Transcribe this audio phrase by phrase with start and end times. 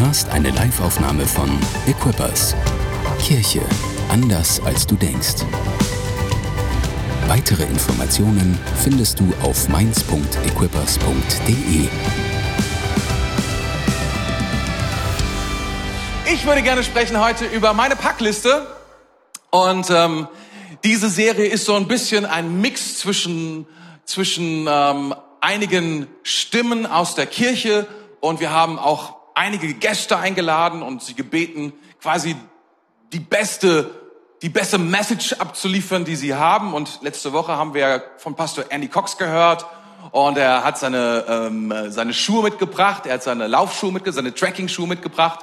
[0.00, 1.50] hörst eine Liveaufnahme von
[1.86, 2.54] Equippers.
[3.20, 3.60] Kirche
[4.08, 5.44] anders als du denkst.
[7.26, 11.88] Weitere Informationen findest du auf mainz.equippers.de.
[16.32, 18.68] Ich würde gerne sprechen heute über meine Packliste.
[19.50, 20.28] Und ähm,
[20.84, 23.66] diese Serie ist so ein bisschen ein Mix zwischen,
[24.04, 27.88] zwischen ähm, einigen Stimmen aus der Kirche
[28.20, 32.36] und wir haben auch einige Gäste eingeladen und sie gebeten, quasi
[33.12, 33.88] die beste,
[34.42, 36.74] die beste Message abzuliefern, die sie haben.
[36.74, 39.64] Und letzte Woche haben wir von Pastor Andy Cox gehört
[40.10, 44.88] und er hat seine, ähm, seine Schuhe mitgebracht, er hat seine Laufschuhe mitgebracht, seine Tracking-Schuhe
[44.88, 45.40] mitgebracht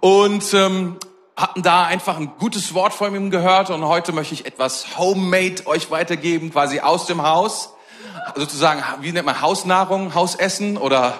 [0.00, 0.96] und ähm,
[1.36, 3.68] hatten da einfach ein gutes Wort von ihm gehört.
[3.68, 7.74] Und heute möchte ich etwas Homemade euch weitergeben, quasi aus dem Haus,
[8.34, 11.14] sozusagen, wie nennt man Hausnahrung, Hausessen oder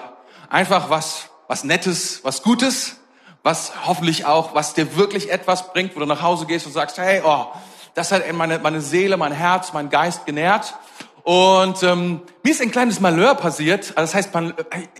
[0.49, 2.97] einfach was, was Nettes, was Gutes,
[3.41, 6.99] was hoffentlich auch, was dir wirklich etwas bringt, wo du nach Hause gehst und sagst,
[6.99, 7.47] hey, oh,
[7.95, 10.75] das hat meine, meine Seele, mein Herz, mein Geist genährt.
[11.23, 13.97] Und ähm, mir ist ein kleines Malheur passiert.
[13.97, 14.53] Also das heißt, man,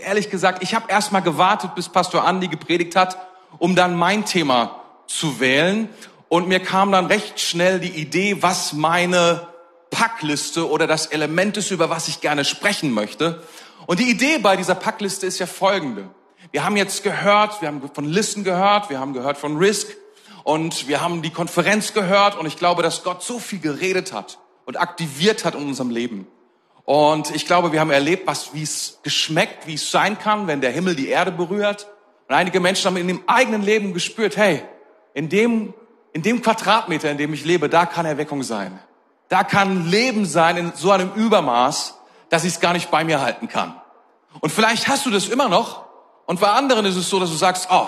[0.04, 3.18] ehrlich gesagt, ich habe erst mal gewartet, bis Pastor Andi gepredigt hat,
[3.60, 5.88] um dann mein Thema zu wählen.
[6.30, 9.48] Und mir kam dann recht schnell die Idee, was meine
[9.92, 13.44] Packliste oder das Element ist, über was ich gerne sprechen möchte.
[13.86, 16.10] Und die Idee bei dieser Packliste ist ja folgende.
[16.52, 19.96] Wir haben jetzt gehört, wir haben von Listen gehört, wir haben gehört von Risk
[20.44, 24.40] und wir haben die Konferenz gehört und ich glaube, dass Gott so viel geredet hat
[24.66, 26.26] und aktiviert hat in unserem Leben.
[26.86, 30.60] Und ich glaube, wir haben erlebt, was, wie es geschmeckt, wie es sein kann, wenn
[30.60, 31.88] der Himmel die Erde berührt.
[32.28, 34.64] Und einige Menschen haben in dem eigenen Leben gespürt, hey,
[35.14, 35.76] in dem,
[36.14, 38.80] in dem Quadratmeter, in dem ich lebe, da kann Erweckung sein.
[39.28, 43.22] Da kann Leben sein in so einem Übermaß, dass ich es gar nicht bei mir
[43.22, 43.80] halten kann.
[44.40, 45.89] Und vielleicht hast du das immer noch.
[46.30, 47.88] Und bei anderen ist es so, dass du sagst, oh,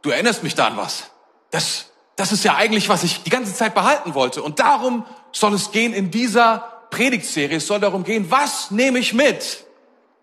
[0.00, 1.10] du erinnerst mich da an was.
[1.50, 4.42] Das, das ist ja eigentlich, was ich die ganze Zeit behalten wollte.
[4.42, 7.58] Und darum soll es gehen in dieser Predigtserie.
[7.58, 9.62] Es soll darum gehen, was nehme ich mit?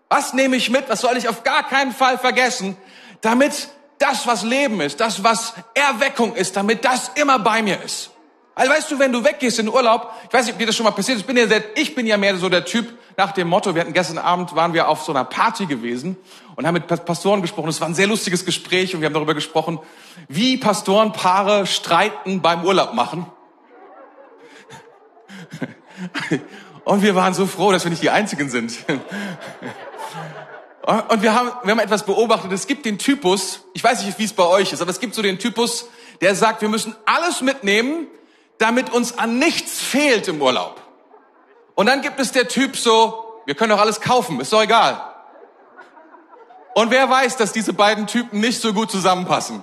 [0.08, 0.88] Was nehme ich mit?
[0.88, 2.76] Was soll ich auf gar keinen Fall vergessen,
[3.20, 3.68] damit
[4.00, 8.10] das, was Leben ist, das, was Erweckung ist, damit das immer bei mir ist.
[8.56, 10.74] Also weißt du, wenn du weggehst in den Urlaub, ich weiß nicht, ob dir das
[10.74, 11.46] schon mal passiert ist, ich bin ja,
[11.76, 14.72] ich bin ja mehr so der Typ nach dem Motto, wir hatten gestern Abend, waren
[14.74, 16.16] wir auf so einer Party gewesen
[16.56, 17.68] und haben mit Pastoren gesprochen.
[17.68, 19.78] Es war ein sehr lustiges Gespräch und wir haben darüber gesprochen,
[20.28, 23.26] wie Pastorenpaare streiten beim Urlaub machen.
[26.84, 28.76] Und wir waren so froh, dass wir nicht die Einzigen sind.
[31.08, 32.50] Und wir haben, wir haben etwas beobachtet.
[32.50, 35.14] Es gibt den Typus, ich weiß nicht, wie es bei euch ist, aber es gibt
[35.14, 35.88] so den Typus,
[36.20, 38.08] der sagt, wir müssen alles mitnehmen,
[38.58, 40.81] damit uns an nichts fehlt im Urlaub.
[41.74, 45.00] Und dann gibt es der Typ so, wir können doch alles kaufen, ist doch egal.
[46.74, 49.62] Und wer weiß, dass diese beiden Typen nicht so gut zusammenpassen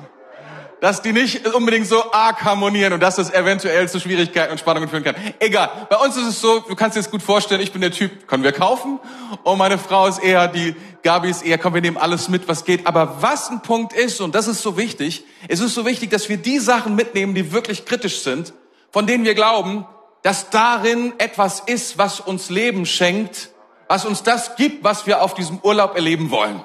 [0.82, 4.88] dass die nicht unbedingt so arg harmonieren und dass das eventuell zu Schwierigkeiten und Spannungen
[4.90, 5.16] führen kann.
[5.40, 5.88] Egal.
[5.90, 8.28] Bei uns ist es so, du kannst dir das gut vorstellen, ich bin der Typ,
[8.28, 9.00] können wir kaufen?
[9.44, 12.66] Und meine Frau ist eher die, Gabi ist eher, komm, wir nehmen alles mit, was
[12.66, 12.88] geht.
[12.88, 16.30] Aber was ein Punkt ist, und das ist so wichtig, es ist so wichtig, dass
[16.30, 18.54] wir die Sachen mitnehmen, die wirklich kritisch sind,
[18.92, 19.86] von denen wir glauben,
[20.22, 23.50] dass darin etwas ist, was uns Leben schenkt,
[23.88, 26.62] was uns das gibt, was wir auf diesem Urlaub erleben wollen.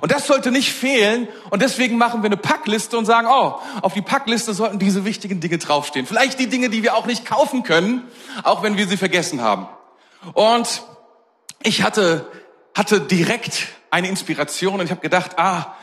[0.00, 1.28] Und das sollte nicht fehlen.
[1.50, 5.40] Und deswegen machen wir eine Packliste und sagen, oh, auf die Packliste sollten diese wichtigen
[5.40, 6.06] Dinge draufstehen.
[6.06, 8.08] Vielleicht die Dinge, die wir auch nicht kaufen können,
[8.42, 9.68] auch wenn wir sie vergessen haben.
[10.32, 10.82] Und
[11.62, 12.26] ich hatte,
[12.74, 15.74] hatte direkt eine Inspiration und ich habe gedacht, ah,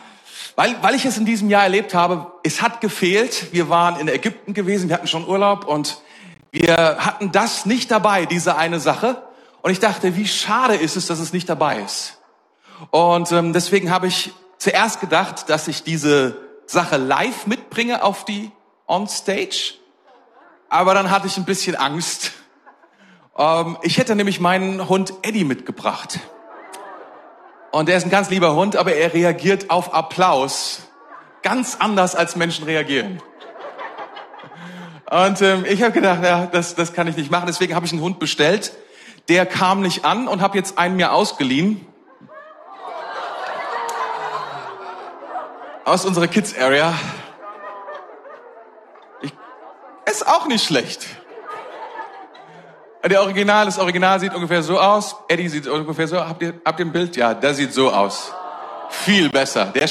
[0.56, 3.53] weil, weil ich es in diesem Jahr erlebt habe, es hat gefehlt.
[3.53, 6.02] Wir waren in Ägypten gewesen, wir hatten schon Urlaub und
[6.52, 9.22] wir hatten das nicht dabei, diese eine Sache.
[9.62, 12.18] Und ich dachte, wie schade ist es, dass es nicht dabei ist.
[12.92, 18.52] Und ähm, deswegen habe ich zuerst gedacht, dass ich diese Sache live mitbringe auf die
[18.88, 19.76] On Stage.
[20.70, 22.32] Aber dann hatte ich ein bisschen Angst.
[23.38, 26.20] Ähm, ich hätte nämlich meinen Hund Eddie mitgebracht.
[27.72, 30.82] Und er ist ein ganz lieber Hund, aber er reagiert auf Applaus
[31.41, 33.22] ganz anders, als Menschen reagieren.
[35.09, 37.47] Und ähm, ich habe gedacht, ja, das, das kann ich nicht machen.
[37.47, 38.73] Deswegen habe ich einen Hund bestellt.
[39.28, 41.85] Der kam nicht an und habe jetzt einen mir ausgeliehen.
[45.90, 46.94] aus unserer Kids Area.
[49.22, 49.34] Ich,
[50.06, 51.06] ist auch nicht schlecht.
[53.03, 55.16] Der Original, das Original sieht ungefähr so aus.
[55.28, 56.20] Eddie sieht ungefähr so.
[56.20, 57.16] Habt ihr, habt ihr ein Bild?
[57.16, 58.34] Ja, der sieht so aus.
[58.90, 59.66] Viel besser.
[59.67, 59.90] Der,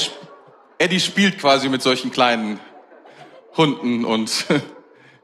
[0.77, 2.59] Eddie spielt quasi mit solchen kleinen
[3.57, 4.45] Hunden und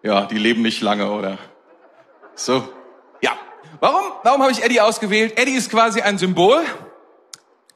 [0.06, 1.40] ja, die leben nicht lange oder
[2.36, 2.64] so.
[3.22, 3.32] Ja.
[3.80, 4.04] Warum?
[4.24, 5.38] Warum habe ich Eddie ausgewählt?
[5.38, 6.64] Eddie ist quasi ein Symbol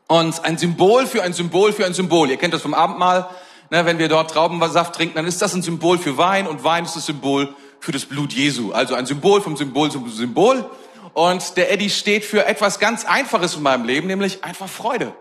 [0.08, 2.30] Und ein Symbol für ein Symbol für ein Symbol.
[2.30, 3.30] Ihr kennt das vom Abendmahl.
[3.72, 6.86] Ne, wenn wir dort Traubensaft trinken, dann ist das ein Symbol für Wein und Wein
[6.86, 8.72] ist das Symbol für das Blut Jesu.
[8.72, 10.70] Also ein Symbol vom Symbol zum Symbol.
[11.14, 15.14] Und der Eddie steht für etwas ganz Einfaches in meinem Leben, nämlich einfach Freude.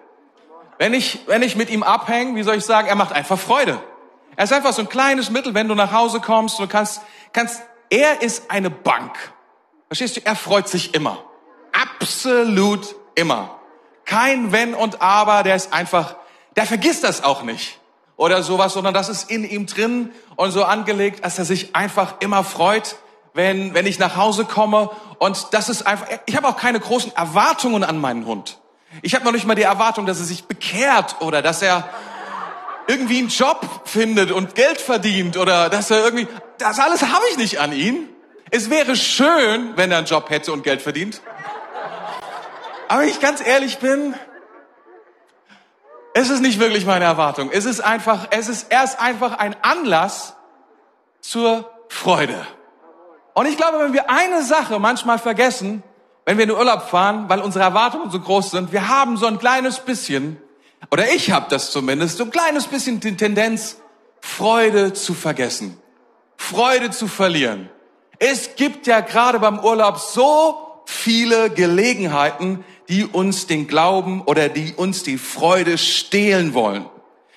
[0.79, 3.81] Wenn ich, wenn ich mit ihm abhänge, wie soll ich sagen, er macht einfach Freude.
[4.39, 7.01] Er ist einfach so ein kleines Mittel, wenn du nach Hause kommst, du kannst,
[7.33, 9.17] kannst, er ist eine Bank.
[9.89, 10.21] Verstehst du?
[10.25, 11.19] Er freut sich immer.
[11.73, 13.59] Absolut immer.
[14.05, 16.15] Kein Wenn und Aber, der ist einfach,
[16.55, 17.81] der vergisst das auch nicht
[18.17, 22.21] oder sowas, sondern das ist in ihm drin und so angelegt, dass er sich einfach
[22.21, 22.95] immer freut,
[23.35, 24.91] wenn, wenn ich nach Hause komme.
[25.19, 28.61] Und das ist einfach, ich habe auch keine großen Erwartungen an meinen Hund.
[29.03, 31.89] Ich habe noch nicht mal die Erwartung, dass er sich bekehrt oder dass er
[32.89, 36.27] irgendwie einen Job findet und Geld verdient oder dass er irgendwie,
[36.57, 38.09] das alles habe ich nicht an ihn.
[38.51, 41.21] Es wäre schön, wenn er einen Job hätte und Geld verdient.
[42.89, 44.15] Aber ich ganz ehrlich bin,
[46.15, 47.51] es ist nicht wirklich meine Erwartung.
[47.53, 50.35] Es ist einfach, es ist erst einfach ein Anlass
[51.21, 52.47] zur Freude.
[53.35, 55.83] Und ich glaube, wenn wir eine Sache manchmal vergessen,
[56.25, 59.27] wenn wir in den Urlaub fahren, weil unsere Erwartungen so groß sind, wir haben so
[59.27, 60.41] ein kleines bisschen,
[60.91, 63.79] oder ich habe das zumindest, so ein kleines bisschen die Tendenz,
[64.21, 65.79] Freude zu vergessen,
[66.37, 67.69] Freude zu verlieren.
[68.19, 74.73] Es gibt ja gerade beim Urlaub so viele Gelegenheiten, die uns den Glauben oder die
[74.75, 76.87] uns die Freude stehlen wollen.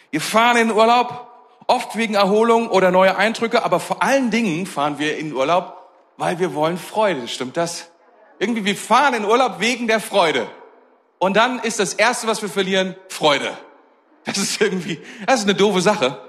[0.09, 1.27] Wir fahren in Urlaub,
[1.67, 5.77] oft wegen Erholung oder neue Eindrücke, aber vor allen Dingen fahren wir in Urlaub,
[6.17, 7.27] weil wir wollen Freude.
[7.27, 7.91] Stimmt das?
[8.39, 10.47] Irgendwie, wir fahren in Urlaub wegen der Freude.
[11.21, 13.55] Und dann ist das Erste, was wir verlieren, Freude.
[14.23, 16.19] Das ist irgendwie, das ist eine doofe Sache.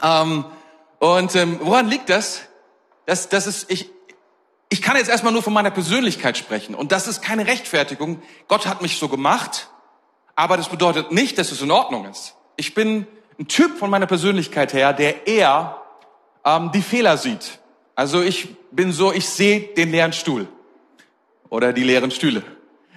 [0.00, 0.44] Ähm,
[1.00, 2.42] und ähm, woran liegt das?
[3.04, 3.90] Das, das ist, ich,
[4.68, 8.22] ich kann jetzt erstmal nur von meiner Persönlichkeit sprechen und das ist keine Rechtfertigung.
[8.46, 9.68] Gott hat mich so gemacht,
[10.36, 12.36] aber das bedeutet nicht, dass es in Ordnung ist.
[12.54, 13.08] Ich bin
[13.40, 15.82] ein Typ von meiner Persönlichkeit her, der eher
[16.44, 17.58] ähm, die Fehler sieht.
[17.96, 20.46] Also ich bin so, ich sehe den leeren Stuhl
[21.48, 22.44] oder die leeren Stühle.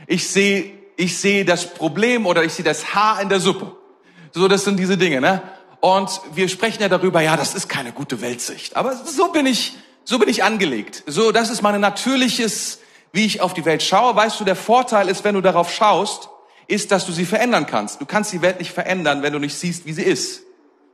[0.05, 3.75] Ich sehe, ich sehe das Problem oder ich sehe das Haar in der Suppe.
[4.31, 5.41] So, das sind diese Dinge, ne?
[5.79, 8.75] Und wir sprechen ja darüber, ja, das ist keine gute Weltsicht.
[8.75, 9.75] Aber so bin ich
[10.05, 11.03] so bin ich angelegt.
[11.07, 12.79] So, das ist mein natürliches,
[13.11, 14.15] wie ich auf die Welt schaue.
[14.15, 16.29] Weißt du, der Vorteil ist, wenn du darauf schaust,
[16.67, 18.01] ist, dass du sie verändern kannst.
[18.01, 20.43] Du kannst die Welt nicht verändern, wenn du nicht siehst, wie sie ist.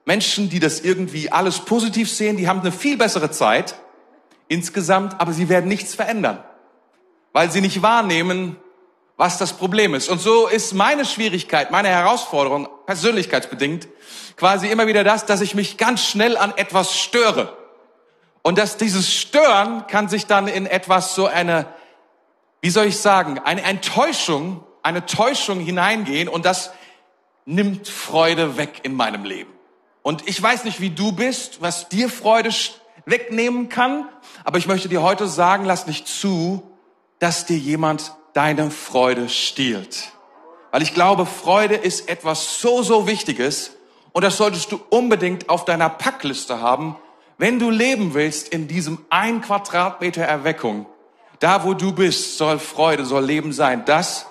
[0.06, 3.76] Menschen, die das irgendwie alles positiv sehen, die haben eine viel bessere Zeit
[4.48, 6.44] insgesamt, aber sie werden nichts verändern,
[7.34, 8.56] weil sie nicht wahrnehmen,
[9.22, 10.10] was das Problem ist.
[10.10, 13.88] Und so ist meine Schwierigkeit, meine Herausforderung, persönlichkeitsbedingt,
[14.36, 17.56] quasi immer wieder das, dass ich mich ganz schnell an etwas störe.
[18.42, 21.68] Und dass dieses Stören kann sich dann in etwas so eine,
[22.62, 26.72] wie soll ich sagen, eine Enttäuschung, eine Täuschung hineingehen und das
[27.46, 29.54] nimmt Freude weg in meinem Leben.
[30.02, 32.50] Und ich weiß nicht, wie du bist, was dir Freude
[33.06, 34.10] wegnehmen kann,
[34.44, 36.64] aber ich möchte dir heute sagen, lass nicht zu,
[37.20, 40.12] dass dir jemand deine Freude stiehlt.
[40.72, 43.72] Weil ich glaube, Freude ist etwas so, so Wichtiges
[44.14, 46.96] und das solltest du unbedingt auf deiner Packliste haben,
[47.38, 50.86] wenn du leben willst in diesem ein Quadratmeter Erweckung,
[51.40, 53.84] da wo du bist, soll Freude, soll Leben sein.
[53.86, 54.28] Das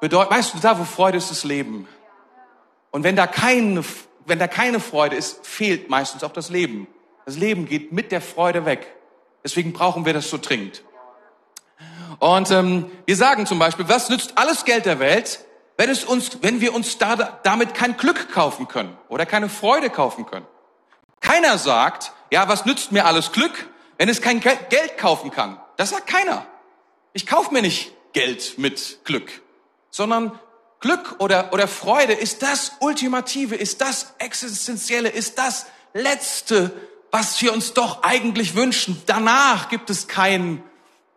[0.00, 1.88] bedeutet, weißt du, da wo Freude ist, ist Leben.
[2.92, 3.82] Und wenn da keine,
[4.26, 6.86] wenn da keine Freude ist, fehlt meistens auch das Leben.
[7.26, 8.94] Das Leben geht mit der Freude weg.
[9.42, 10.84] Deswegen brauchen wir das so dringend.
[12.22, 15.40] Und ähm, wir sagen zum Beispiel, was nützt alles Geld der Welt,
[15.76, 19.90] wenn es uns, wenn wir uns da, damit kein Glück kaufen können oder keine Freude
[19.90, 20.46] kaufen können?
[21.20, 25.58] Keiner sagt, ja, was nützt mir alles Glück, wenn es kein Geld kaufen kann?
[25.76, 26.46] Das sagt keiner.
[27.12, 29.42] Ich kaufe mir nicht Geld mit Glück,
[29.90, 30.38] sondern
[30.78, 36.70] Glück oder, oder Freude ist das Ultimative, ist das Existenzielle, ist das Letzte,
[37.10, 39.02] was wir uns doch eigentlich wünschen.
[39.06, 40.62] Danach gibt es kein,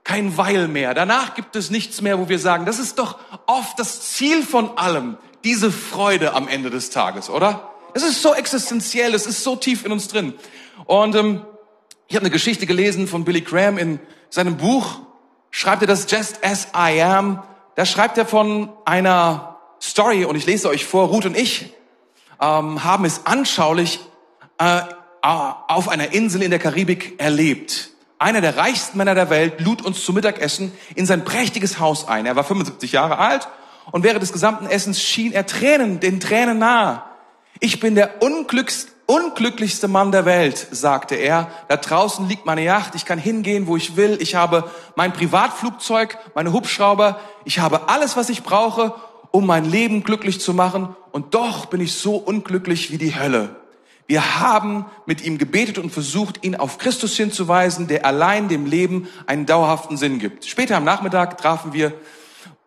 [0.06, 0.94] kein Weil mehr.
[0.94, 4.78] Danach gibt es nichts mehr, wo wir sagen, das ist doch oft das Ziel von
[4.78, 7.72] allem, diese Freude am Ende des Tages, oder?
[7.94, 10.34] Es ist so existenziell, es ist so tief in uns drin.
[10.86, 11.42] Und ähm,
[12.08, 15.00] ich habe eine Geschichte gelesen von Billy Graham in seinem Buch.
[15.50, 17.42] Schreibt er das Just as I am.
[17.76, 21.08] Da schreibt er von einer Story und ich lese euch vor.
[21.08, 21.74] Ruth und ich
[22.40, 24.02] ähm, haben es anschaulich
[24.60, 24.82] äh,
[25.22, 27.95] auf einer Insel in der Karibik erlebt.
[28.18, 32.26] Einer der reichsten Männer der Welt lud uns zum Mittagessen in sein prächtiges Haus ein.
[32.26, 33.48] Er war 75 Jahre alt
[33.92, 37.04] und während des gesamten Essens schien er Tränen, den Tränen nahe.
[37.60, 41.52] Ich bin der unglücklichste unglücklichste Mann der Welt, sagte er.
[41.68, 44.18] Da draußen liegt meine Yacht, ich kann hingehen, wo ich will.
[44.20, 48.96] Ich habe mein Privatflugzeug, meine Hubschrauber, ich habe alles, was ich brauche
[49.36, 53.58] um mein Leben glücklich zu machen und doch bin ich so unglücklich wie die Hölle.
[54.08, 59.08] Wir haben mit ihm gebetet und versucht, ihn auf Christus hinzuweisen, der allein dem Leben
[59.26, 60.46] einen dauerhaften Sinn gibt.
[60.46, 61.94] Später am Nachmittag trafen wir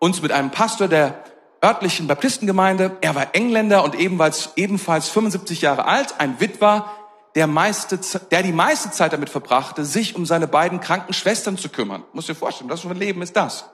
[0.01, 1.23] uns mit einem Pastor der
[1.65, 2.97] örtlichen Baptistengemeinde.
[3.01, 6.91] Er war Engländer und ebenfalls, ebenfalls 75 Jahre alt, ein Witwer,
[7.35, 11.69] der, meiste, der die meiste Zeit damit verbrachte, sich um seine beiden kranken Schwestern zu
[11.69, 12.03] kümmern.
[12.13, 13.71] Muss dir vorstellen, was für ein Leben ist das?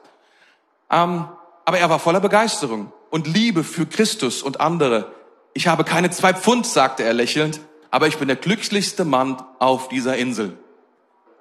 [0.91, 1.29] Ähm,
[1.65, 5.13] aber er war voller Begeisterung und Liebe für Christus und andere.
[5.55, 9.89] Ich habe keine zwei Pfund, sagte er lächelnd, aber ich bin der glücklichste Mann auf
[9.89, 10.59] dieser Insel.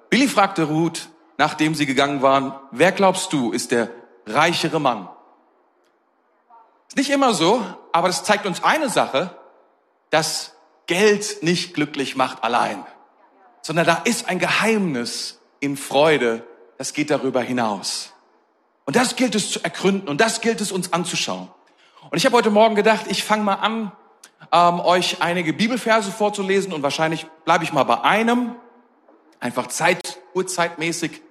[0.08, 3.90] Billy fragte Ruth, nachdem sie gegangen waren, wer glaubst du ist der
[4.26, 5.08] reichere Mann?
[6.86, 7.60] Ist nicht immer so,
[7.92, 9.36] aber das zeigt uns eine Sache,
[10.10, 10.54] dass
[10.86, 12.84] Geld nicht glücklich macht allein,
[13.62, 16.46] sondern da ist ein Geheimnis in Freude,
[16.78, 18.12] das geht darüber hinaus.
[18.84, 21.48] Und das gilt es zu ergründen und das gilt es uns anzuschauen.
[22.10, 23.90] Und ich habe heute Morgen gedacht, ich fange mal an,
[24.52, 28.54] ähm, euch einige Bibelverse vorzulesen und wahrscheinlich bleibe ich mal bei einem,
[29.40, 31.22] einfach Zeit, urzeitmäßig,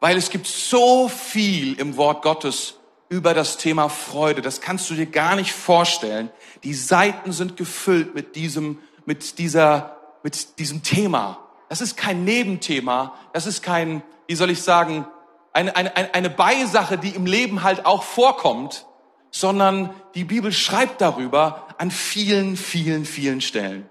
[0.00, 2.76] weil es gibt so viel im Wort Gottes
[3.08, 4.40] über das Thema Freude.
[4.40, 6.30] Das kannst du dir gar nicht vorstellen.
[6.64, 11.38] Die Seiten sind gefüllt mit diesem, mit dieser, mit diesem Thema.
[11.68, 13.14] Das ist kein Nebenthema.
[13.32, 15.06] Das ist kein, wie soll ich sagen,
[15.52, 18.86] eine, eine, eine Beisache, die im Leben halt auch vorkommt,
[19.30, 23.88] sondern die Bibel schreibt darüber an vielen, vielen, vielen Stellen.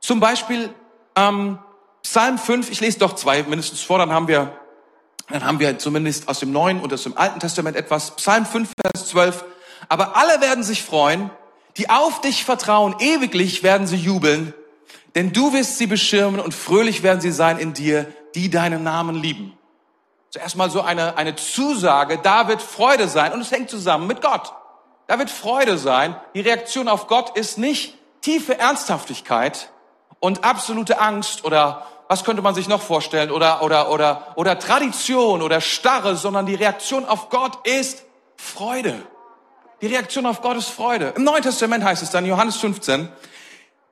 [0.00, 0.72] Zum Beispiel
[1.16, 1.58] ähm,
[2.02, 4.52] Psalm 5, ich lese doch zwei mindestens vor, dann haben wir,
[5.28, 8.14] dann haben wir zumindest aus dem Neuen und aus dem Alten Testament etwas.
[8.16, 9.44] Psalm 5, Vers 12.
[9.88, 11.30] Aber alle werden sich freuen,
[11.76, 14.54] die auf dich vertrauen, ewiglich werden sie jubeln,
[15.14, 19.16] denn du wirst sie beschirmen und fröhlich werden sie sein in dir, die deinen Namen
[19.16, 19.56] lieben.
[20.30, 24.20] Zuerst mal so eine, eine Zusage, da wird Freude sein und es hängt zusammen mit
[24.20, 24.52] Gott.
[25.06, 26.16] Da wird Freude sein.
[26.34, 29.70] Die Reaktion auf Gott ist nicht tiefe Ernsthaftigkeit
[30.18, 35.42] und absolute Angst oder was könnte man sich noch vorstellen oder, oder, oder, oder Tradition
[35.42, 38.04] oder Starre, sondern die Reaktion auf Gott ist
[38.36, 39.02] Freude.
[39.80, 41.12] Die Reaktion auf Gott ist Freude.
[41.16, 43.08] Im Neuen Testament heißt es dann, Johannes 15,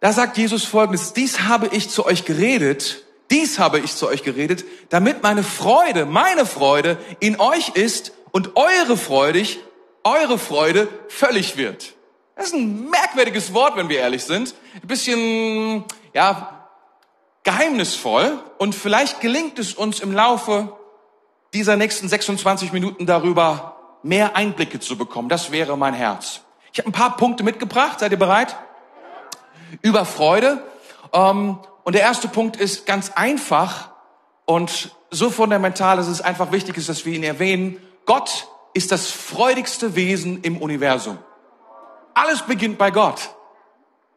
[0.00, 4.22] da sagt Jesus folgendes, dies habe ich zu euch geredet, dies habe ich zu euch
[4.22, 9.46] geredet, damit meine Freude, meine Freude in euch ist und eure Freude,
[10.04, 11.94] eure Freude völlig wird.
[12.36, 14.54] Das ist ein merkwürdiges Wort, wenn wir ehrlich sind.
[14.74, 16.68] Ein bisschen, ja,
[17.44, 18.38] geheimnisvoll.
[18.58, 20.76] Und vielleicht gelingt es uns im Laufe
[21.52, 25.28] dieser nächsten 26 Minuten darüber mehr Einblicke zu bekommen.
[25.28, 26.40] Das wäre mein Herz.
[26.72, 28.00] Ich habe ein paar Punkte mitgebracht.
[28.00, 28.56] Seid ihr bereit?
[29.80, 30.62] Über Freude.
[31.12, 33.90] Ähm, und der erste Punkt ist ganz einfach
[34.46, 37.80] und so fundamental, dass es einfach wichtig ist, dass wir ihn erwähnen.
[38.04, 41.18] Gott ist das freudigste Wesen im Universum.
[42.12, 43.30] Alles beginnt bei Gott.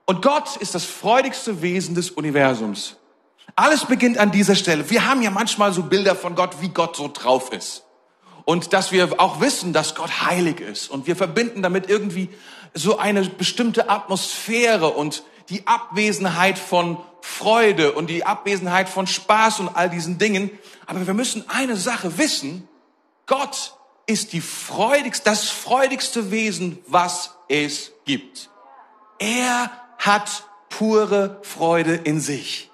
[0.06, 2.98] Und Gott ist das freudigste Wesen des Universums.
[3.56, 4.90] Alles beginnt an dieser Stelle.
[4.90, 7.84] Wir haben ja manchmal so Bilder von Gott, wie Gott so drauf ist.
[8.46, 10.90] Und dass wir auch wissen, dass Gott heilig ist.
[10.90, 12.30] Und wir verbinden damit irgendwie
[12.74, 19.70] so eine bestimmte Atmosphäre und die Abwesenheit von Freude und die Abwesenheit von Spaß und
[19.70, 20.52] all diesen Dingen.
[20.86, 22.68] Aber wir müssen eine Sache wissen.
[23.26, 23.74] Gott
[24.08, 28.50] ist die freudigste, das freudigste Wesen, was es gibt.
[29.20, 32.72] Er hat pure Freude in sich.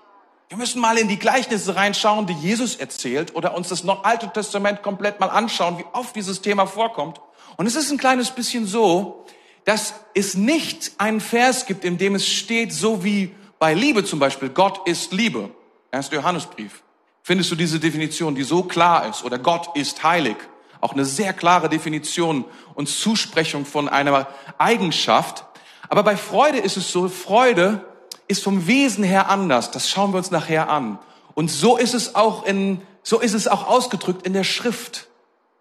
[0.50, 4.32] Wir müssen mal in die Gleichnisse reinschauen, die Jesus erzählt oder uns das noch Alte
[4.32, 7.20] Testament komplett mal anschauen, wie oft dieses Thema vorkommt.
[7.58, 9.26] Und es ist ein kleines bisschen so,
[9.66, 14.20] dass es nicht einen Vers gibt, in dem es steht, so wie bei Liebe zum
[14.20, 15.50] Beispiel, Gott ist Liebe.
[15.92, 16.84] Erster Johannesbrief.
[17.24, 19.24] Findest du diese Definition, die so klar ist?
[19.24, 20.36] Oder Gott ist heilig.
[20.84, 22.44] Auch eine sehr klare Definition
[22.76, 25.46] und Zusprechung von einer Eigenschaft.
[25.88, 27.86] Aber bei Freude ist es so, Freude
[28.28, 29.72] ist vom Wesen her anders.
[29.72, 31.00] Das schauen wir uns nachher an.
[31.36, 35.08] Und so ist es auch in, so ist es auch ausgedrückt in der Schrift.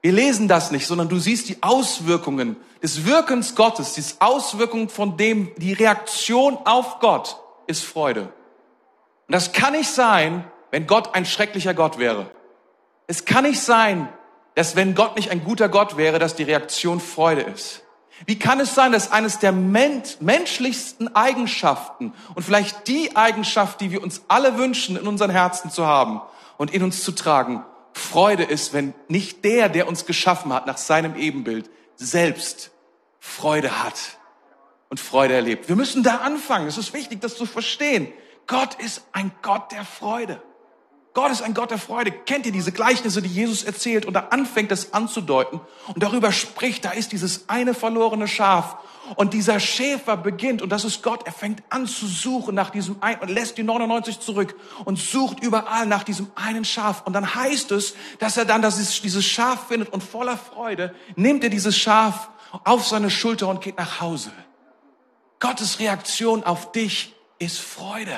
[0.00, 5.16] Wir lesen das nicht, sondern du siehst die Auswirkungen des Wirkens Gottes, die Auswirkungen von
[5.16, 7.36] dem, die Reaktion auf Gott
[7.68, 8.22] ist Freude.
[8.22, 8.32] Und
[9.28, 12.28] das kann nicht sein, wenn Gott ein schrecklicher Gott wäre.
[13.06, 14.08] Es kann nicht sein,
[14.54, 17.82] dass wenn Gott nicht ein guter Gott wäre, dass die Reaktion Freude ist.
[18.26, 24.02] Wie kann es sein, dass eines der menschlichsten Eigenschaften und vielleicht die Eigenschaft, die wir
[24.02, 26.20] uns alle wünschen, in unseren Herzen zu haben
[26.56, 30.78] und in uns zu tragen, Freude ist, wenn nicht der, der uns geschaffen hat nach
[30.78, 32.70] seinem Ebenbild, selbst
[33.18, 34.18] Freude hat
[34.88, 35.68] und Freude erlebt.
[35.68, 36.66] Wir müssen da anfangen.
[36.66, 38.12] Es ist wichtig, das zu verstehen.
[38.46, 40.42] Gott ist ein Gott der Freude.
[41.14, 42.10] Gott ist ein Gott der Freude.
[42.10, 46.86] Kennt ihr diese Gleichnisse, die Jesus erzählt und da anfängt das anzudeuten und darüber spricht,
[46.86, 48.78] da ist dieses eine verlorene Schaf
[49.16, 53.02] und dieser Schäfer beginnt und das ist Gott, er fängt an zu suchen nach diesem
[53.02, 54.54] einen und lässt die 99 zurück
[54.86, 58.78] und sucht überall nach diesem einen Schaf und dann heißt es, dass er dann das
[58.78, 62.30] ist, dieses Schaf findet und voller Freude nimmt er dieses Schaf
[62.64, 64.32] auf seine Schulter und geht nach Hause.
[65.40, 68.16] Gottes Reaktion auf dich ist Freude.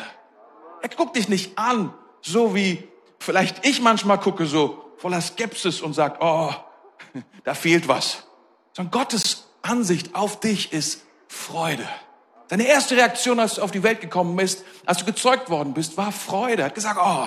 [0.83, 1.93] Er guckt dich nicht an
[2.25, 2.83] so wie
[3.19, 6.53] vielleicht ich manchmal gucke, so voller Skepsis und sagt, oh,
[7.45, 8.25] da fehlt was.
[8.73, 11.87] Sondern Gottes Ansicht auf dich ist Freude.
[12.49, 15.97] Deine erste Reaktion, als du auf die Welt gekommen bist, als du gezeugt worden bist,
[15.97, 16.63] war Freude.
[16.63, 17.27] Er hat gesagt, oh,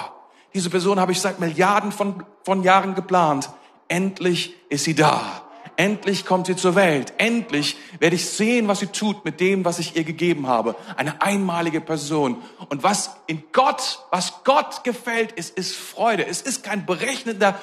[0.53, 3.49] diese Person habe ich seit Milliarden von, von Jahren geplant.
[3.87, 5.46] Endlich ist sie da.
[5.77, 7.13] Endlich kommt sie zur Welt.
[7.19, 10.75] Endlich werde ich sehen, was sie tut mit dem, was ich ihr gegeben habe.
[10.95, 12.41] Eine einmalige Person.
[12.69, 16.25] Und was in Gott, was Gott gefällt, ist, ist Freude.
[16.25, 17.59] Es ist kein berechnender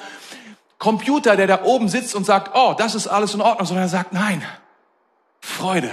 [0.79, 3.89] Computer, der da oben sitzt und sagt, oh, das ist alles in Ordnung, sondern er
[3.89, 4.41] sagt, nein,
[5.41, 5.91] Freude.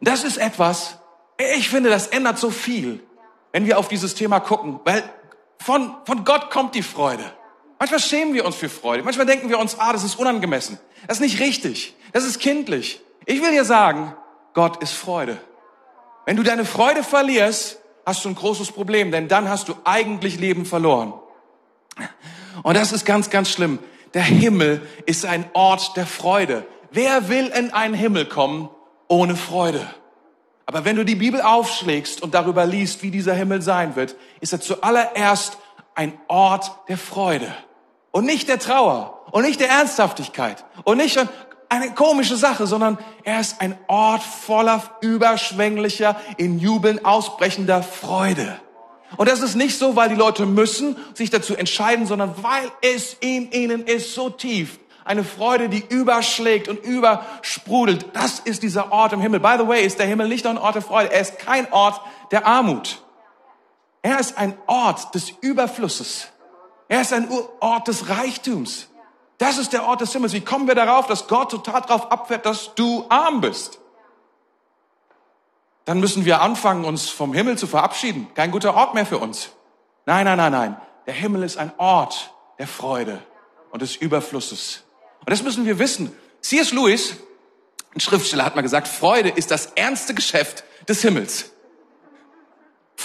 [0.00, 0.98] Das ist etwas,
[1.56, 3.04] ich finde, das ändert so viel,
[3.52, 5.02] wenn wir auf dieses Thema gucken, weil
[5.58, 7.24] von, von Gott kommt die Freude.
[7.78, 9.02] Manchmal schämen wir uns für Freude.
[9.02, 10.78] Manchmal denken wir uns, ah, das ist unangemessen.
[11.06, 11.94] Das ist nicht richtig.
[12.12, 13.00] Das ist kindlich.
[13.26, 14.14] Ich will dir sagen,
[14.54, 15.38] Gott ist Freude.
[16.24, 20.38] Wenn du deine Freude verlierst, hast du ein großes Problem, denn dann hast du eigentlich
[20.38, 21.12] Leben verloren.
[22.62, 23.78] Und das ist ganz, ganz schlimm.
[24.14, 26.66] Der Himmel ist ein Ort der Freude.
[26.90, 28.70] Wer will in einen Himmel kommen
[29.08, 29.86] ohne Freude?
[30.64, 34.52] Aber wenn du die Bibel aufschlägst und darüber liest, wie dieser Himmel sein wird, ist
[34.52, 35.58] er zuallererst
[35.94, 37.54] ein Ort der Freude
[38.16, 41.18] und nicht der Trauer und nicht der Ernsthaftigkeit und nicht
[41.68, 48.58] eine komische Sache, sondern er ist ein Ort voller überschwänglicher, in Jubeln ausbrechender Freude.
[49.18, 53.18] Und das ist nicht so, weil die Leute müssen sich dazu entscheiden, sondern weil es
[53.20, 54.78] in ihnen ist so tief.
[55.04, 58.06] Eine Freude, die überschlägt und übersprudelt.
[58.14, 59.40] Das ist dieser Ort im Himmel.
[59.40, 61.12] By the way, ist der Himmel nicht nur ein Ort der Freude.
[61.12, 63.02] Er ist kein Ort der Armut.
[64.00, 66.28] Er ist ein Ort des Überflusses.
[66.88, 67.28] Er ist ein
[67.60, 68.88] Ort des Reichtums.
[69.38, 70.32] Das ist der Ort des Himmels.
[70.32, 73.78] Wie kommen wir darauf, dass Gott total darauf abfährt, dass du arm bist?
[75.84, 78.28] Dann müssen wir anfangen, uns vom Himmel zu verabschieden.
[78.34, 79.50] Kein guter Ort mehr für uns.
[80.04, 80.80] Nein, nein, nein, nein.
[81.06, 83.22] Der Himmel ist ein Ort der Freude
[83.70, 84.84] und des Überflusses.
[85.20, 86.12] Und das müssen wir wissen.
[86.40, 86.72] C.S.
[86.72, 87.16] Lewis,
[87.94, 91.50] ein Schriftsteller, hat mal gesagt, Freude ist das ernste Geschäft des Himmels.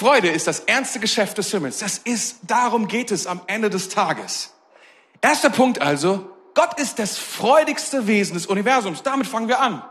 [0.01, 1.77] Freude ist das ernste Geschäft des Himmels.
[1.77, 4.51] Das ist, darum geht es am Ende des Tages.
[5.21, 9.03] Erster Punkt also, Gott ist das freudigste Wesen des Universums.
[9.03, 9.83] Damit fangen wir an.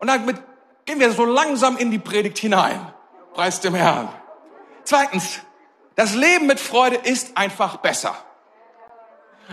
[0.00, 0.42] Und damit
[0.86, 2.92] gehen wir so langsam in die Predigt hinein.
[3.32, 4.08] Preis dem Herrn.
[4.82, 5.38] Zweitens,
[5.94, 8.16] das Leben mit Freude ist einfach besser.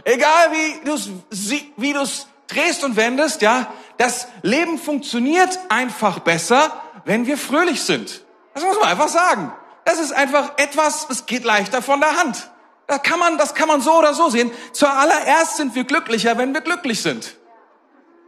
[0.04, 1.12] Egal wie du es
[1.78, 1.96] wie
[2.48, 6.74] drehst und wendest, ja, das Leben funktioniert einfach besser,
[7.06, 8.24] wenn wir fröhlich sind.
[8.56, 9.54] Das muss man einfach sagen.
[9.86, 12.50] Das ist einfach etwas, es geht leichter von der Hand.
[12.88, 14.52] Das kann man, das kann man so oder so sehen.
[14.74, 17.36] Zuallererst sind wir glücklicher, wenn wir glücklich sind.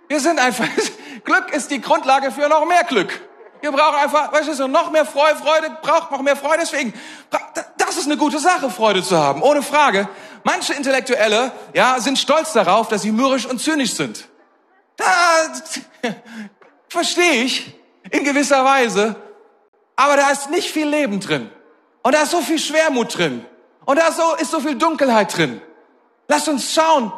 [0.07, 0.67] Wir sind einfach,
[1.23, 3.21] Glück ist die Grundlage für noch mehr Glück.
[3.61, 6.59] Wir brauchen einfach, weißt du, so noch mehr Freude, Freude braucht noch mehr Freude.
[6.61, 6.93] Deswegen,
[7.77, 10.09] das ist eine gute Sache, Freude zu haben, ohne Frage.
[10.43, 14.27] Manche Intellektuelle, ja, sind stolz darauf, dass sie mürrisch und zynisch sind.
[14.97, 15.05] Da
[16.89, 17.73] verstehe ich
[18.11, 19.15] in gewisser Weise,
[20.03, 21.49] aber da ist nicht viel Leben drin.
[22.01, 23.45] Und da ist so viel Schwermut drin.
[23.85, 25.61] Und da ist so, ist so viel Dunkelheit drin.
[26.27, 27.13] Lasst uns schauen.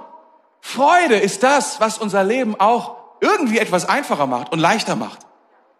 [0.62, 5.19] Freude ist das, was unser Leben auch irgendwie etwas einfacher macht und leichter macht.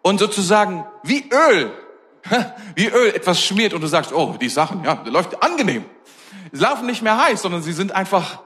[0.02, 1.72] Und sozusagen wie Öl,
[2.74, 5.84] wie Öl etwas schmiert und du sagst, oh, die Sachen, ja, läuft angenehm.
[6.52, 8.40] Sie laufen nicht mehr heiß, sondern sie sind einfach,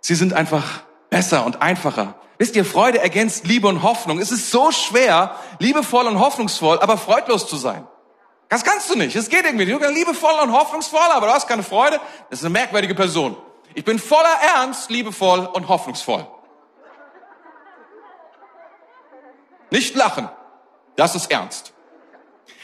[0.00, 2.14] sie sind einfach besser und einfacher.
[2.38, 4.18] Wisst ihr, Freude ergänzt Liebe und Hoffnung.
[4.18, 7.86] Es ist so schwer, liebevoll und hoffnungsvoll, aber freudlos zu sein.
[8.48, 9.16] Das kannst du nicht.
[9.16, 9.66] Es geht irgendwie.
[9.66, 12.00] Du bist liebevoll und hoffnungsvoll, aber du hast keine Freude.
[12.30, 13.36] Das ist eine merkwürdige Person.
[13.74, 16.26] Ich bin voller Ernst, liebevoll und hoffnungsvoll.
[19.70, 20.28] Nicht lachen.
[20.94, 21.72] Das ist ernst.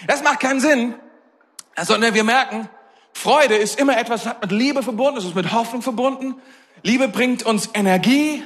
[0.06, 0.94] Das macht keinen Sinn,
[1.80, 2.68] sondern wir merken,
[3.12, 6.40] Freude ist immer etwas, das hat mit Liebe verbunden, es ist mit Hoffnung verbunden.
[6.82, 8.42] Liebe bringt uns Energie.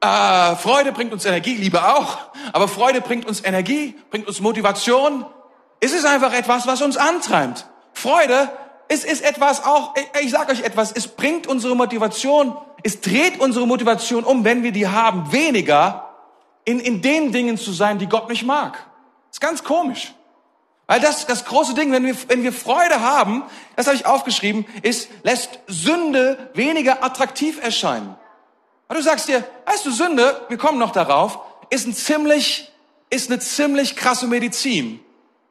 [0.00, 2.18] Äh, Freude bringt uns Energie, Liebe auch.
[2.52, 5.24] Aber Freude bringt uns Energie, bringt uns Motivation,
[5.80, 7.66] es ist einfach etwas, was uns antreibt.
[7.92, 8.50] Freude,
[8.88, 13.66] es ist etwas auch, ich sage euch etwas, es bringt unsere Motivation, es dreht unsere
[13.66, 16.10] Motivation um, wenn wir die haben, weniger
[16.64, 18.86] in, in den Dingen zu sein, die Gott nicht mag.
[19.30, 20.14] ist ganz komisch.
[20.86, 23.42] Weil das, das große Ding, wenn wir, wenn wir Freude haben,
[23.74, 28.16] das habe ich aufgeschrieben, ist, lässt Sünde weniger attraktiv erscheinen.
[28.88, 31.38] Und du sagst dir, weißt du, Sünde, wir kommen noch darauf,
[31.70, 32.70] ist ein ziemlich,
[33.08, 35.00] ist eine ziemlich krasse Medizin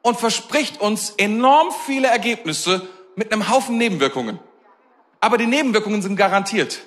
[0.04, 2.86] und verspricht uns enorm viele Ergebnisse
[3.16, 4.38] mit einem Haufen Nebenwirkungen.
[5.18, 6.80] Aber die Nebenwirkungen sind garantiert.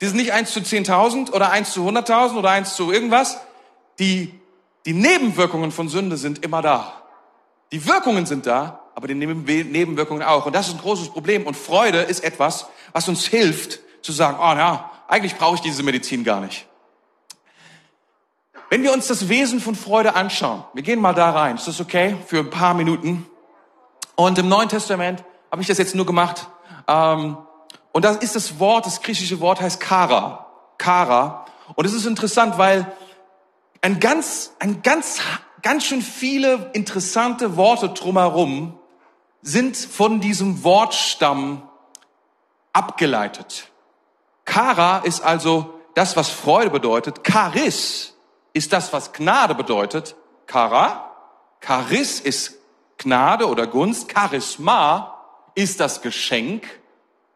[0.00, 3.38] Die sind nicht eins zu 10.000 oder eins zu 100.000 oder eins zu irgendwas.
[3.98, 4.34] Die,
[4.86, 7.02] die Nebenwirkungen von Sünde sind immer da.
[7.72, 10.46] Die Wirkungen sind da, aber die Nebenwirkungen auch.
[10.46, 11.46] Und das ist ein großes Problem.
[11.46, 15.82] Und Freude ist etwas, was uns hilft zu sagen, oh ja, eigentlich brauche ich diese
[15.82, 16.66] Medizin gar nicht.
[18.70, 21.80] Wenn wir uns das Wesen von Freude anschauen, wir gehen mal da rein, ist das
[21.80, 23.26] okay für ein paar Minuten?
[24.14, 26.46] Und im Neuen Testament habe ich das jetzt nur gemacht.
[26.86, 27.36] Ähm,
[27.90, 30.46] und das ist das Wort, das griechische Wort heißt Kara.
[30.78, 31.46] Kara.
[31.74, 32.86] Und es ist interessant, weil
[33.80, 35.20] ein ganz, ein ganz,
[35.62, 38.78] ganz schön viele interessante Worte drumherum
[39.42, 41.68] sind von diesem Wortstamm
[42.72, 43.66] abgeleitet.
[44.44, 47.22] Kara ist also das, was Freude bedeutet.
[47.24, 48.14] Charis
[48.52, 50.16] ist das, was Gnade bedeutet.
[50.46, 51.14] Kara.
[51.60, 52.58] Charis ist
[52.98, 54.10] Gnade oder Gunst.
[54.12, 55.18] Charisma
[55.54, 56.66] ist das Geschenk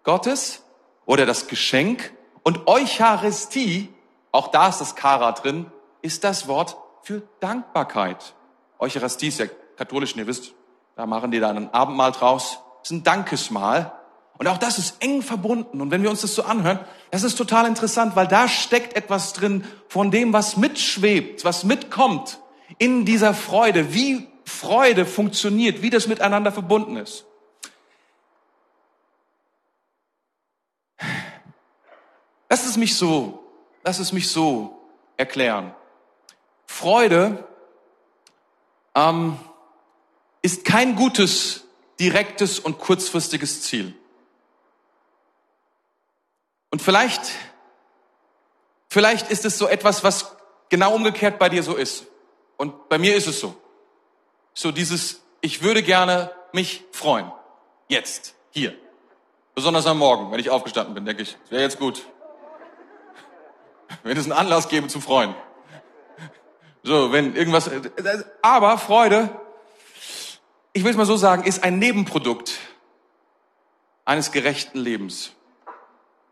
[0.03, 0.63] Gottes
[1.07, 2.13] oder das Geschenk.
[2.43, 3.93] Und Eucharistie,
[4.33, 5.71] auch da ist das Kara drin,
[6.03, 8.35] ist das Wort für Dankbarkeit.
[8.79, 9.47] Eucharistie ist ja
[9.77, 10.53] katholisch, ihr wisst,
[10.97, 12.59] da machen die dann ein Abendmahl draus.
[12.81, 13.93] Das ist ein Dankesmahl.
[14.37, 15.81] Und auch das ist eng verbunden.
[15.81, 16.81] Und wenn wir uns das so anhören,
[17.15, 22.41] das ist total interessant, weil da steckt etwas drin von dem, was mitschwebt, was mitkommt
[22.79, 27.25] in dieser Freude, wie Freude funktioniert, wie das miteinander verbunden ist.
[32.51, 33.45] Lass es mich so,
[33.85, 34.77] lass es mich so
[35.17, 35.73] erklären.
[36.67, 37.47] Freude
[38.97, 39.39] ähm,
[40.43, 41.63] ist kein gutes,
[42.01, 43.95] direktes und kurzfristiges Ziel.
[46.75, 47.21] Und vielleicht,
[48.89, 50.35] vielleicht ist es so etwas, was
[50.71, 52.05] genau umgekehrt bei dir so ist.
[52.57, 53.55] Und bei mir ist es so.
[54.55, 57.31] So dieses, ich würde gerne mich freuen.
[57.87, 58.75] Jetzt, hier.
[59.55, 62.05] Besonders am Morgen, wenn ich aufgestanden bin, denke ich, wäre jetzt gut.
[64.03, 65.33] Wenn es einen Anlass gäbe zu freuen.
[66.83, 67.71] So, wenn irgendwas,
[68.43, 69.31] aber Freude,
[70.73, 72.59] ich will es mal so sagen, ist ein Nebenprodukt
[74.05, 75.31] eines gerechten Lebens.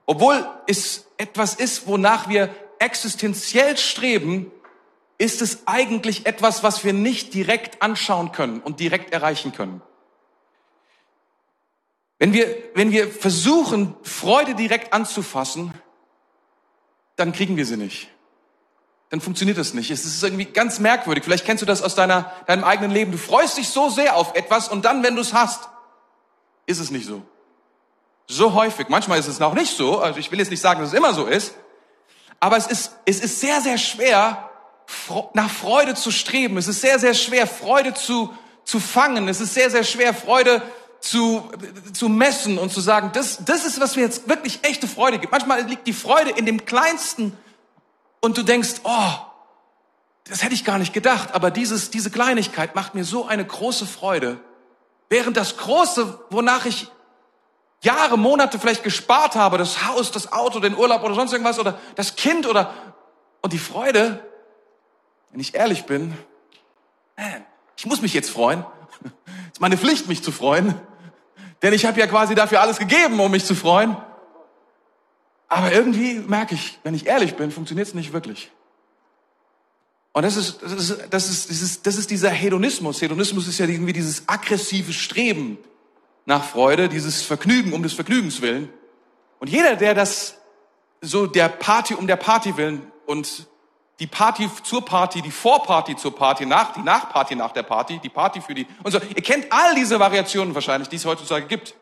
[0.07, 4.51] Obwohl es etwas ist, wonach wir existenziell streben,
[5.19, 9.81] ist es eigentlich etwas, was wir nicht direkt anschauen können und direkt erreichen können.
[12.19, 15.73] Wenn wir, wenn wir versuchen, Freude direkt anzufassen,
[17.17, 18.09] dann kriegen wir sie nicht.
[19.11, 19.91] Dann funktioniert das nicht.
[19.91, 21.23] Es ist irgendwie ganz merkwürdig.
[21.23, 23.13] Vielleicht kennst du das aus deiner, deinem eigenen Leben.
[23.13, 25.69] Du freust dich so sehr auf etwas und dann, wenn du es hast,
[26.67, 27.23] ist es nicht so.
[28.27, 28.89] So häufig.
[28.89, 30.01] Manchmal ist es auch nicht so.
[30.01, 31.55] Also ich will jetzt nicht sagen, dass es immer so ist.
[32.41, 34.51] Aber es ist, es ist sehr, sehr schwer,
[35.35, 36.57] nach Freude zu streben.
[36.57, 38.33] Es ist sehr, sehr schwer, Freude zu,
[38.65, 39.29] zu fangen.
[39.29, 40.63] Es ist sehr, sehr schwer, Freude
[41.01, 41.51] zu,
[41.93, 45.33] zu messen und zu sagen, das, das ist, was mir jetzt wirklich echte Freude gibt.
[45.33, 47.37] Manchmal liegt die Freude in dem Kleinsten
[48.21, 49.13] und du denkst, oh,
[50.25, 53.87] das hätte ich gar nicht gedacht, aber dieses, diese Kleinigkeit macht mir so eine große
[53.87, 54.39] Freude.
[55.09, 56.89] Während das Große, wonach ich
[57.83, 61.79] Jahre, Monate vielleicht gespart habe, das Haus, das Auto, den Urlaub oder sonst irgendwas oder
[61.97, 62.73] das Kind oder,
[63.41, 64.25] und die Freude,
[65.31, 66.17] wenn ich ehrlich bin,
[67.17, 67.45] man,
[67.77, 68.65] ich muss mich jetzt freuen.
[69.27, 70.81] Es ist meine Pflicht, mich zu freuen.
[71.61, 73.97] Denn ich habe ja quasi dafür alles gegeben, um mich zu freuen.
[75.49, 78.51] Aber irgendwie merke ich, wenn ich ehrlich bin, funktioniert es nicht wirklich.
[80.13, 83.03] Und das ist, das ist, das ist, das ist, das ist dieser Hedonismus.
[83.03, 85.59] Hedonismus ist ja irgendwie dieses aggressive Streben
[86.25, 88.69] nach Freude, dieses Vergnügen um des Vergnügens willen.
[89.41, 90.39] Und jeder, der das
[91.01, 93.47] so der Party um der Party willen und
[93.99, 98.09] die Party zur Party, die Vorparty zur Party, nach, die Nachparty nach der Party, die
[98.09, 98.99] Party für die und so.
[98.99, 101.75] Ihr kennt all diese Variationen wahrscheinlich, die es heutzutage gibt.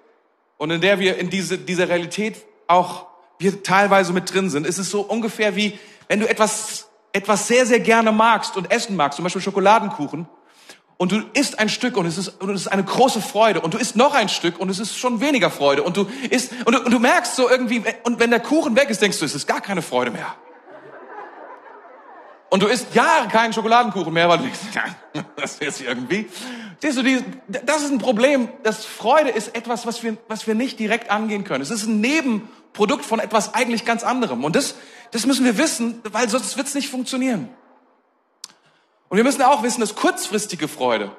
[0.58, 3.06] Und in der wir in diese, dieser Realität auch
[3.38, 4.66] wir teilweise mit drin sind.
[4.66, 8.96] ist Es so ungefähr wie, wenn du etwas, etwas sehr, sehr gerne magst und essen
[8.96, 10.28] magst, zum Beispiel Schokoladenkuchen,
[11.00, 13.72] und du isst ein Stück und es ist, und es ist eine große Freude und
[13.72, 16.74] du isst noch ein Stück und es ist schon weniger Freude und du isst, und
[16.74, 19.34] du, und du merkst so irgendwie, und wenn der Kuchen weg ist, denkst du, es
[19.34, 20.26] ist gar keine Freude mehr.
[22.50, 24.60] Und du isst Jahre keinen Schokoladenkuchen mehr, weil du denkst,
[25.14, 26.28] ja, das ist irgendwie.
[26.80, 28.50] Siehst du, die, das ist ein Problem.
[28.62, 31.62] Das Freude ist etwas, was wir, was wir nicht direkt angehen können.
[31.62, 34.44] Es ist ein Nebenprodukt von etwas eigentlich ganz anderem.
[34.44, 34.74] Und das,
[35.12, 37.48] das müssen wir wissen, weil sonst wird es nicht funktionieren.
[39.10, 41.14] Und wir müssen auch wissen, dass kurzfristige Freude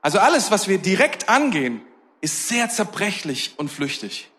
[0.00, 1.84] Also alles, was wir direkt angehen,
[2.20, 4.30] ist sehr zerbrechlich und flüchtig.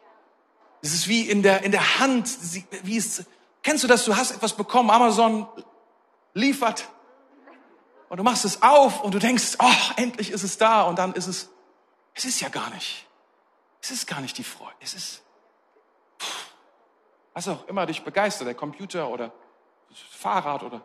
[0.82, 2.30] Es ist wie in der, in der Hand,
[2.84, 3.26] wie es,
[3.62, 4.06] kennst du das?
[4.06, 5.48] Du hast etwas bekommen, Amazon
[6.34, 6.90] liefert
[8.10, 11.14] und du machst es auf und du denkst, oh, endlich ist es da und dann
[11.14, 11.50] ist es,
[12.14, 13.06] es ist ja gar nicht.
[13.82, 14.76] Es ist gar nicht die Freude.
[14.80, 15.22] Es ist,
[17.34, 19.32] was auch immer dich begeistert, der Computer oder
[20.12, 20.82] Fahrrad oder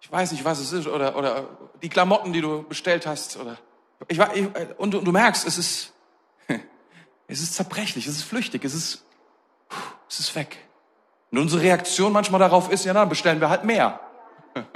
[0.00, 1.48] ich weiß nicht, was es ist oder, oder
[1.82, 3.58] die Klamotten, die du bestellt hast oder
[4.06, 5.92] ich, ich, und, und du merkst, es ist,
[7.26, 9.04] es ist zerbrechlich, es ist flüchtig, es ist,
[10.08, 10.56] es ist weg.
[11.30, 14.00] Und unsere Reaktion manchmal darauf ist, ja, dann bestellen wir halt mehr.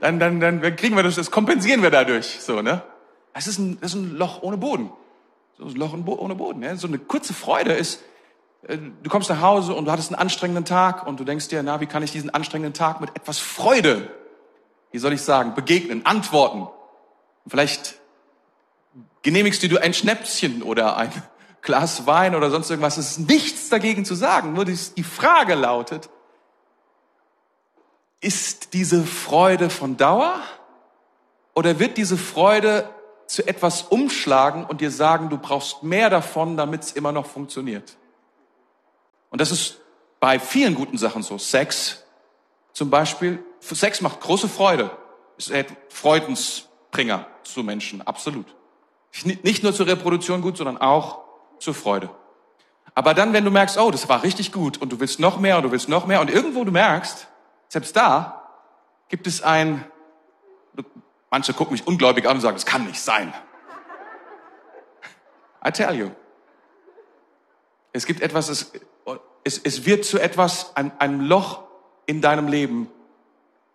[0.00, 2.82] dann, dann, dann kriegen wir das, das kompensieren wir dadurch, so, ne?
[3.34, 4.90] Es ist ein, das ist ein Loch ohne Boden.
[5.58, 6.74] So ein Loch ohne Boden, ja?
[6.76, 8.02] So eine kurze Freude ist, äh,
[8.62, 11.80] du kommst nach Hause und du hattest einen anstrengenden Tag und du denkst dir, na,
[11.80, 14.10] wie kann ich diesen anstrengenden Tag mit etwas Freude,
[14.90, 16.68] wie soll ich sagen, begegnen, antworten?
[17.46, 17.98] Vielleicht
[19.22, 21.10] genehmigst du ein Schnäpschen oder ein
[21.62, 22.96] Glas Wein oder sonst irgendwas.
[22.96, 24.52] Es ist nichts dagegen zu sagen.
[24.54, 26.08] Nur die Frage lautet,
[28.20, 30.40] ist diese Freude von Dauer
[31.54, 32.88] oder wird diese Freude
[33.26, 37.97] zu etwas umschlagen und dir sagen, du brauchst mehr davon, damit es immer noch funktioniert?
[39.30, 39.80] Und das ist
[40.20, 41.38] bei vielen guten Sachen so.
[41.38, 42.04] Sex
[42.72, 43.44] zum Beispiel.
[43.60, 44.90] Sex macht große Freude.
[45.36, 48.46] Ist ein Freudensbringer zu Menschen, absolut.
[49.24, 51.20] Nicht nur zur Reproduktion gut, sondern auch
[51.58, 52.10] zur Freude.
[52.94, 55.56] Aber dann, wenn du merkst, oh, das war richtig gut und du willst noch mehr
[55.56, 57.28] und du willst noch mehr und irgendwo du merkst,
[57.68, 58.48] selbst da
[59.08, 59.84] gibt es ein,
[61.30, 63.32] manche gucken mich ungläubig an und sagen, das kann nicht sein.
[65.64, 66.10] I tell you.
[67.92, 68.72] Es gibt etwas, es,
[69.44, 71.64] es, es wird zu etwas, ein, einem Loch
[72.06, 72.88] in deinem Leben,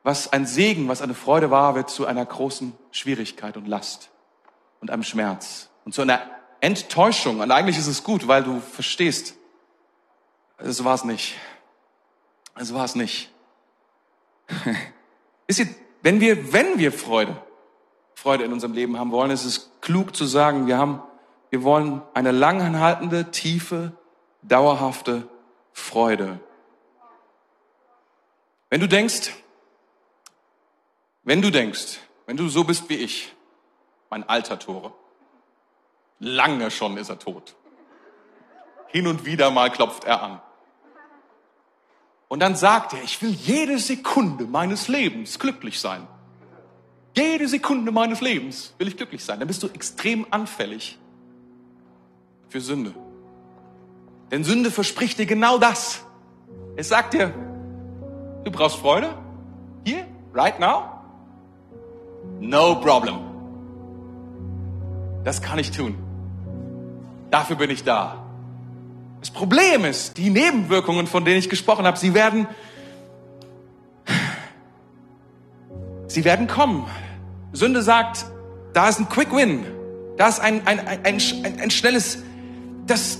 [0.03, 4.09] was ein Segen, was eine Freude war, wird zu einer großen Schwierigkeit und Last
[4.81, 6.21] und einem Schmerz und zu einer
[6.59, 7.39] Enttäuschung.
[7.39, 9.35] Und eigentlich ist es gut, weil du verstehst,
[10.57, 11.35] es war es nicht.
[12.55, 13.31] Es war es nicht.
[15.47, 15.67] Wisst ihr,
[16.01, 17.35] wenn wir, wenn wir Freude,
[18.15, 21.01] Freude in unserem Leben haben wollen, ist es klug zu sagen, wir haben,
[21.49, 23.93] wir wollen eine langanhaltende, tiefe,
[24.41, 25.27] dauerhafte
[25.73, 26.39] Freude.
[28.69, 29.31] Wenn du denkst,
[31.23, 33.33] wenn du denkst, wenn du so bist wie ich,
[34.09, 34.93] mein alter Tore,
[36.19, 37.55] lange schon ist er tot.
[38.87, 40.41] Hin und wieder mal klopft er an.
[42.27, 46.07] Und dann sagt er, ich will jede Sekunde meines Lebens glücklich sein.
[47.15, 49.39] Jede Sekunde meines Lebens will ich glücklich sein.
[49.39, 50.97] Dann bist du extrem anfällig
[52.49, 52.93] für Sünde.
[54.33, 56.01] Denn Sünde verspricht dir genau das.
[56.75, 57.31] Es sagt dir,
[58.43, 59.09] du brauchst Freude?
[59.85, 60.85] Hier, right now?
[62.39, 63.19] No problem.
[65.23, 65.95] Das kann ich tun.
[67.29, 68.25] Dafür bin ich da.
[69.19, 72.47] Das Problem ist, die Nebenwirkungen, von denen ich gesprochen habe, sie werden,
[76.07, 76.87] sie werden kommen.
[77.51, 78.25] Sünde sagt,
[78.73, 79.63] da ist ein Quick Win.
[80.17, 82.23] Da ist ein, ein, ein, ein, ein schnelles,
[82.87, 83.19] das,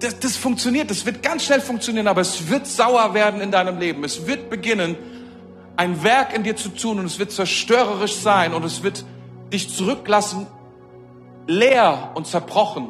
[0.00, 3.78] das, das funktioniert, das wird ganz schnell funktionieren, aber es wird sauer werden in deinem
[3.78, 4.04] Leben.
[4.04, 4.96] Es wird beginnen,
[5.76, 9.04] ein Werk in dir zu tun und es wird zerstörerisch sein und es wird
[9.52, 10.46] dich zurücklassen,
[11.46, 12.88] leer und zerbrochen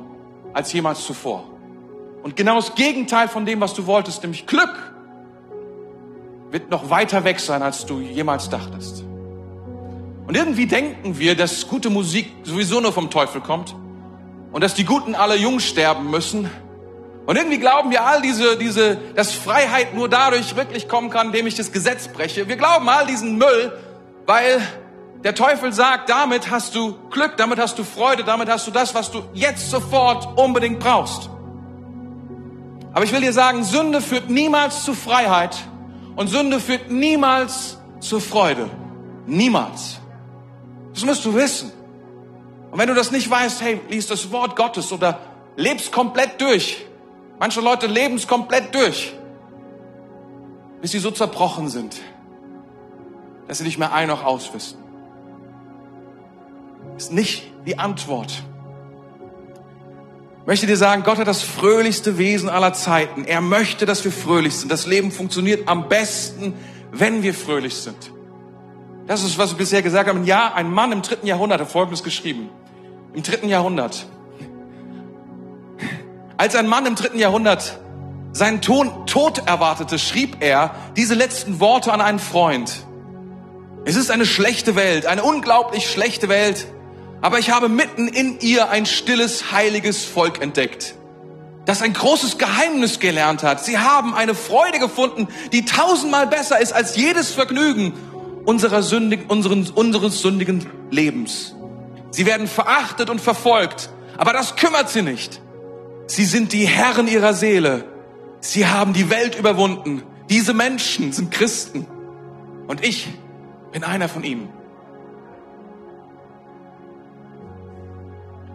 [0.52, 1.44] als jemals zuvor.
[2.22, 4.94] Und genau das Gegenteil von dem, was du wolltest, nämlich Glück,
[6.50, 9.04] wird noch weiter weg sein, als du jemals dachtest.
[10.26, 13.74] Und irgendwie denken wir, dass gute Musik sowieso nur vom Teufel kommt
[14.52, 16.48] und dass die Guten alle jung sterben müssen.
[17.26, 21.46] Und irgendwie glauben wir all diese, diese, dass Freiheit nur dadurch wirklich kommen kann, indem
[21.46, 22.48] ich das Gesetz breche.
[22.48, 23.72] Wir glauben all diesen Müll,
[24.26, 24.60] weil
[25.22, 28.94] der Teufel sagt, damit hast du Glück, damit hast du Freude, damit hast du das,
[28.94, 31.30] was du jetzt sofort unbedingt brauchst.
[32.92, 35.56] Aber ich will dir sagen, Sünde führt niemals zu Freiheit
[36.16, 38.68] und Sünde führt niemals zur Freude.
[39.26, 39.98] Niemals.
[40.92, 41.72] Das musst du wissen.
[42.70, 45.20] Und wenn du das nicht weißt, hey, lies das Wort Gottes oder
[45.56, 46.84] lebst komplett durch.
[47.38, 49.12] Manche Leute leben es komplett durch,
[50.80, 52.00] bis sie so zerbrochen sind,
[53.48, 54.78] dass sie nicht mehr ein noch auswissen.
[56.96, 58.44] Ist nicht die Antwort
[60.46, 63.24] möchte dir sagen, Gott hat das fröhlichste Wesen aller Zeiten.
[63.24, 64.70] Er möchte, dass wir fröhlich sind.
[64.70, 66.54] Das Leben funktioniert am besten,
[66.92, 68.12] wenn wir fröhlich sind.
[69.06, 70.24] Das ist, was wir bisher gesagt haben.
[70.24, 72.48] Ja, ein Mann im dritten Jahrhundert hat Folgendes geschrieben.
[73.12, 74.06] Im dritten Jahrhundert.
[76.44, 77.78] Als ein Mann im dritten Jahrhundert
[78.32, 82.84] seinen Tod erwartete, schrieb er diese letzten Worte an einen Freund.
[83.86, 86.66] Es ist eine schlechte Welt, eine unglaublich schlechte Welt.
[87.22, 90.96] Aber ich habe mitten in ihr ein stilles, heiliges Volk entdeckt,
[91.64, 93.64] das ein großes Geheimnis gelernt hat.
[93.64, 97.94] Sie haben eine Freude gefunden, die tausendmal besser ist als jedes Vergnügen
[98.44, 101.54] unserer sündigen, unseren, unseres sündigen Lebens.
[102.10, 105.40] Sie werden verachtet und verfolgt, aber das kümmert sie nicht.
[106.06, 107.84] Sie sind die Herren ihrer Seele.
[108.40, 110.02] Sie haben die Welt überwunden.
[110.28, 111.86] Diese Menschen sind Christen.
[112.66, 113.08] Und ich
[113.72, 114.48] bin einer von ihnen.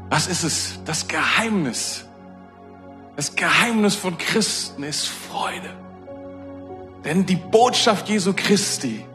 [0.09, 0.79] Was ist es?
[0.85, 2.05] Das Geheimnis.
[3.15, 5.69] Das Geheimnis von Christen ist Freude.
[7.03, 9.05] Denn die Botschaft Jesu Christi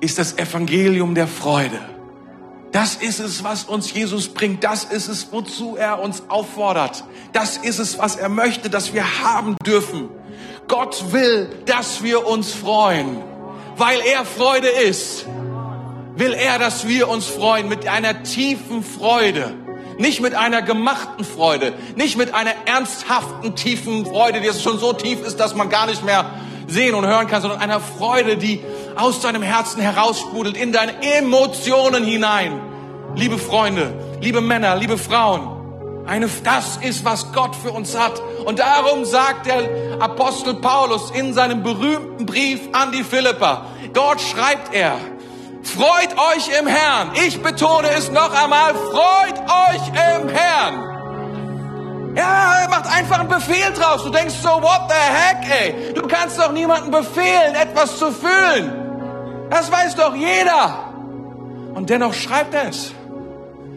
[0.00, 1.78] ist das Evangelium der Freude.
[2.72, 4.64] Das ist es, was uns Jesus bringt.
[4.64, 7.04] Das ist es, wozu er uns auffordert.
[7.34, 10.08] Das ist es, was er möchte, dass wir haben dürfen.
[10.68, 13.22] Gott will, dass wir uns freuen.
[13.76, 15.26] Weil er Freude ist,
[16.16, 19.54] will er, dass wir uns freuen mit einer tiefen Freude.
[19.98, 25.20] Nicht mit einer gemachten Freude, nicht mit einer ernsthaften, tiefen Freude, die schon so tief
[25.24, 26.30] ist, dass man gar nicht mehr
[26.66, 28.60] sehen und hören kann, sondern einer Freude, die
[28.96, 32.60] aus deinem Herzen heraussprudelt, in deine Emotionen hinein.
[33.14, 38.20] Liebe Freunde, liebe Männer, liebe Frauen, eine, das ist, was Gott für uns hat.
[38.44, 44.74] Und darum sagt der Apostel Paulus in seinem berühmten Brief an die Philipper, dort schreibt
[44.74, 44.96] er,
[45.62, 47.12] freut euch im Herrn.
[47.26, 50.92] Ich betone es noch einmal, freut euch im Herrn.
[52.16, 54.02] Ja, er macht einfach einen Befehl draus.
[54.02, 55.94] Du denkst so, what the heck, ey?
[55.94, 58.81] Du kannst doch niemandem befehlen, etwas zu fühlen.
[59.52, 60.94] Das weiß doch jeder.
[61.74, 62.94] Und dennoch schreibt er es.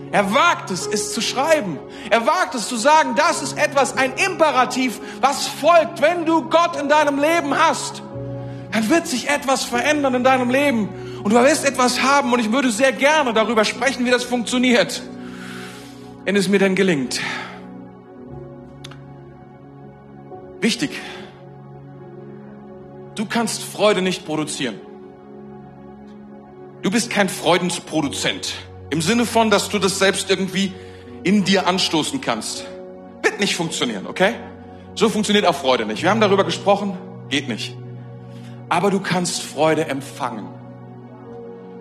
[0.10, 1.78] Er wagt es, es zu schreiben.
[2.10, 6.02] Er wagt es zu sagen, das ist etwas, ein Imperativ, was folgt.
[6.02, 8.02] Wenn du Gott in deinem Leben hast,
[8.72, 10.88] dann wird sich etwas verändern in deinem Leben.
[11.24, 12.32] Und du wirst etwas haben.
[12.32, 15.04] Und ich würde sehr gerne darüber sprechen, wie das funktioniert.
[16.24, 17.20] Wenn es mir denn gelingt.
[20.62, 21.02] Wichtig.
[23.16, 24.80] Du kannst Freude nicht produzieren.
[26.86, 28.54] Du bist kein Freudensproduzent.
[28.92, 30.72] Im Sinne von, dass du das selbst irgendwie
[31.24, 32.64] in dir anstoßen kannst.
[33.24, 34.36] Wird nicht funktionieren, okay?
[34.94, 36.04] So funktioniert auch Freude nicht.
[36.04, 36.96] Wir haben darüber gesprochen,
[37.28, 37.76] geht nicht.
[38.70, 40.46] Aber du kannst Freude empfangen.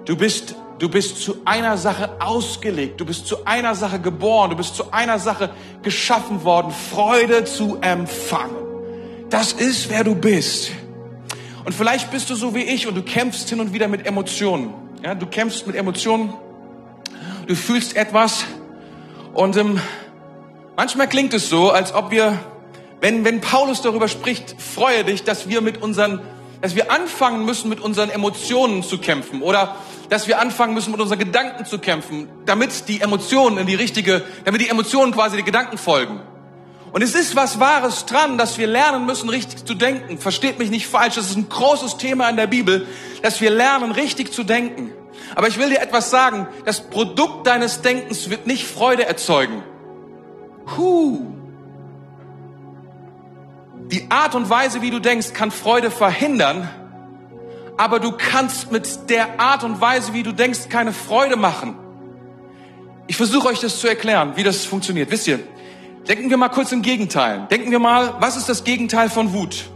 [0.07, 2.99] Du bist, du bist zu einer Sache ausgelegt.
[2.99, 4.49] Du bist zu einer Sache geboren.
[4.49, 5.51] Du bist zu einer Sache
[5.83, 8.57] geschaffen worden, Freude zu empfangen.
[9.29, 10.71] Das ist, wer du bist.
[11.67, 14.84] Und vielleicht bist du so wie ich und du kämpfst hin und wieder mit Emotionen.
[15.05, 16.33] Ja, du kämpfst mit Emotionen.
[17.47, 18.47] Du fühlst etwas
[19.35, 19.79] und ähm,
[20.79, 22.39] manchmal klingt es so, als ob wir,
[23.03, 26.23] wenn, wenn Paulus darüber spricht, freue dich, dass wir mit unseren,
[26.63, 29.77] dass wir anfangen müssen, mit unseren Emotionen zu kämpfen oder
[30.09, 34.23] dass wir anfangen müssen, mit unseren Gedanken zu kämpfen, damit die Emotionen in die richtige,
[34.47, 36.23] damit die Emotionen quasi die Gedanken folgen.
[36.95, 40.17] Und es ist was Wahres dran, dass wir lernen müssen, richtig zu denken.
[40.17, 42.87] Versteht mich nicht falsch, das ist ein großes Thema in der Bibel,
[43.21, 44.93] dass wir lernen, richtig zu denken.
[45.35, 49.65] Aber ich will dir etwas sagen, das Produkt deines Denkens wird nicht Freude erzeugen.
[50.77, 51.21] Huh.
[53.91, 56.69] Die Art und Weise, wie du denkst, kann Freude verhindern,
[57.77, 61.77] aber du kannst mit der Art und Weise, wie du denkst, keine Freude machen.
[63.09, 65.11] Ich versuche euch das zu erklären, wie das funktioniert.
[65.11, 65.41] Wisst ihr,
[66.09, 67.47] Denken wir mal kurz im Gegenteil.
[67.51, 69.71] Denken wir mal, was ist das Gegenteil von Wut?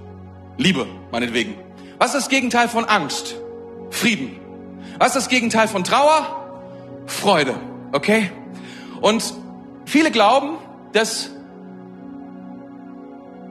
[0.58, 1.54] Liebe, meinetwegen.
[1.98, 3.36] Was ist das Gegenteil von Angst?
[3.90, 4.38] Frieden.
[4.98, 6.44] Was ist das Gegenteil von Trauer?
[7.06, 7.54] Freude.
[7.92, 8.30] Okay?
[9.00, 9.32] Und
[9.86, 10.58] viele glauben,
[10.92, 11.30] dass,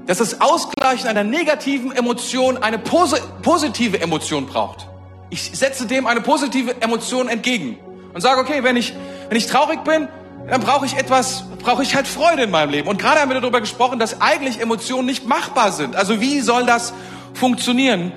[0.06, 4.88] dass das Ausgleichen einer negativen Emotion eine positive Emotion braucht.
[5.32, 7.80] Ich setze dem eine positive Emotion entgegen
[8.14, 8.94] und sage, okay, wenn ich,
[9.30, 10.08] wenn ich traurig bin,
[10.50, 12.88] dann brauche ich etwas, brauche ich halt Freude in meinem Leben.
[12.88, 15.96] Und gerade haben wir darüber gesprochen, dass eigentlich Emotionen nicht machbar sind.
[15.96, 16.94] Also wie soll das
[17.34, 18.14] funktionieren?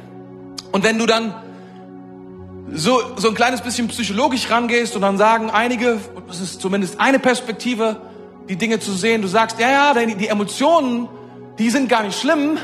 [0.70, 1.34] Und wenn du dann
[2.72, 7.18] so, so ein kleines bisschen psychologisch rangehst und dann sagen einige, das ist zumindest eine
[7.18, 8.00] Perspektive,
[8.48, 11.08] die Dinge zu sehen, du sagst, ja, ja, die Emotionen,
[11.58, 12.58] die sind gar nicht schlimm,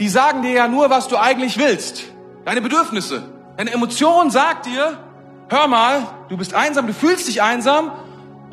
[0.00, 2.02] die sagen dir ja nur, was du eigentlich willst.
[2.44, 3.22] Deine Bedürfnisse.
[3.56, 4.98] Deine Emotion sagt dir,
[5.48, 7.92] hör mal, du bist einsam, du fühlst dich einsam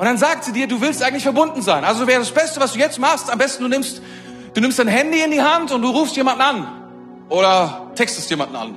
[0.00, 1.84] und dann sagt sie dir, du willst eigentlich verbunden sein.
[1.84, 4.00] Also wäre das Beste, was du jetzt machst, am besten du nimmst,
[4.54, 6.68] du nimmst dein Handy in die Hand und du rufst jemanden an.
[7.28, 8.76] Oder textest jemanden an.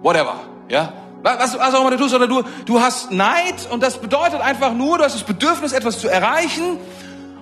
[0.00, 0.36] Whatever.
[0.68, 0.92] Ja?
[1.24, 4.74] Was, was auch immer du tust, oder du, du hast Neid und das bedeutet einfach
[4.74, 6.78] nur, du hast das Bedürfnis, etwas zu erreichen,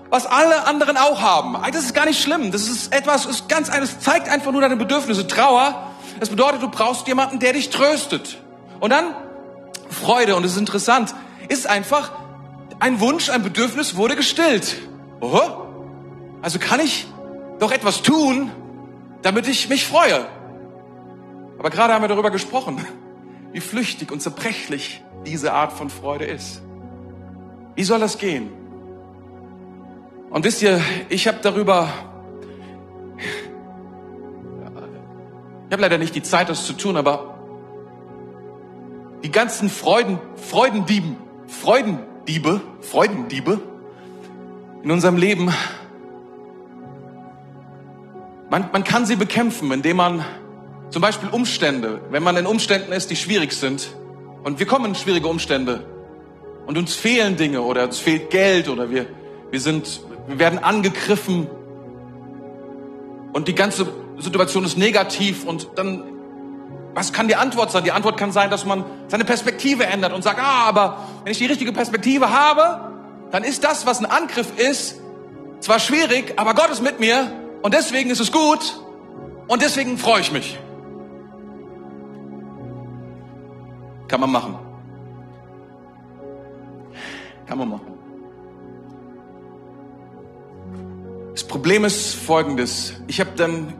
[0.09, 1.55] was alle anderen auch haben.
[1.70, 2.51] Das ist gar nicht schlimm.
[2.51, 5.26] Das ist etwas, ist ganz, das zeigt einfach nur deine Bedürfnisse.
[5.26, 8.38] Trauer, das bedeutet, du brauchst jemanden, der dich tröstet.
[8.80, 9.14] Und dann
[9.90, 11.14] Freude, und es ist interessant,
[11.51, 12.11] ist einfach
[12.79, 14.77] ein Wunsch, ein Bedürfnis wurde gestillt.
[15.20, 15.66] Oho.
[16.43, 17.07] Also kann ich
[17.59, 18.51] doch etwas tun,
[19.22, 20.27] damit ich mich freue.
[21.59, 22.85] Aber gerade haben wir darüber gesprochen,
[23.53, 26.62] wie flüchtig und zerbrechlich diese Art von Freude ist.
[27.74, 28.51] Wie soll das gehen?
[30.31, 31.89] Und wisst ihr, ich habe darüber,
[35.66, 37.35] ich habe leider nicht die Zeit, das zu tun, aber
[39.22, 41.16] die ganzen Freuden, Freudendieben,
[42.27, 43.61] Freudendiebe, Freudendiebe
[44.83, 45.55] in unserem Leben,
[48.51, 50.24] man, man kann sie bekämpfen, indem man
[50.91, 53.95] zum Beispiel Umstände, wenn man in Umständen ist, die schwierig sind,
[54.43, 55.87] und wir kommen in schwierige Umstände,
[56.66, 59.07] und uns fehlen Dinge oder uns fehlt Geld oder wir,
[59.53, 61.47] wir sind, wir werden angegriffen.
[63.33, 63.87] Und die ganze
[64.18, 66.03] Situation ist negativ und dann,
[66.93, 67.85] was kann die Antwort sein?
[67.85, 71.39] Die Antwort kann sein, dass man seine Perspektive ändert und sagt, ah, aber wenn ich
[71.39, 72.93] die richtige Perspektive habe,
[73.33, 75.01] dann ist das, was ein Angriff ist,
[75.59, 78.81] zwar schwierig, aber Gott ist mit mir und deswegen ist es gut
[79.49, 80.57] und deswegen freue ich mich.
[84.07, 84.57] Kann man machen.
[87.47, 87.93] Kann man machen.
[91.33, 92.95] Das Problem ist folgendes.
[93.09, 93.74] Ich habe dann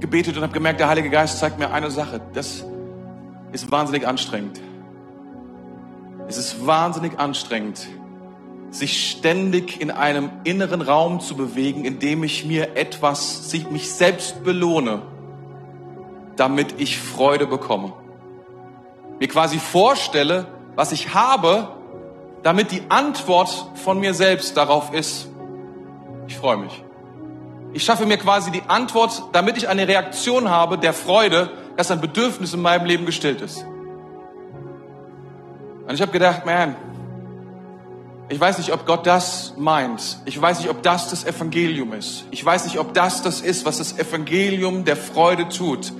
[0.00, 2.20] gebetet und habe gemerkt, der Heilige Geist zeigt mir eine Sache.
[2.34, 2.64] Das
[3.52, 4.60] ist wahnsinnig anstrengend.
[6.28, 7.86] Es ist wahnsinnig anstrengend,
[8.70, 14.42] sich ständig in einem inneren Raum zu bewegen, in dem ich mir etwas, mich selbst
[14.42, 15.02] belohne,
[16.34, 17.92] damit ich Freude bekomme.
[19.20, 21.68] Mir quasi vorstelle, was ich habe,
[22.42, 25.28] damit die Antwort von mir selbst darauf ist,
[26.26, 26.82] ich freue mich.
[27.72, 32.00] Ich schaffe mir quasi die Antwort, damit ich eine Reaktion habe der Freude, dass ein
[32.00, 33.64] Bedürfnis in meinem Leben gestillt ist.
[35.86, 36.76] Und ich habe gedacht, man,
[38.28, 40.18] ich weiß nicht, ob Gott das meint.
[40.24, 42.24] Ich weiß nicht, ob das das Evangelium ist.
[42.30, 45.92] Ich weiß nicht, ob das das ist, was das Evangelium der Freude tut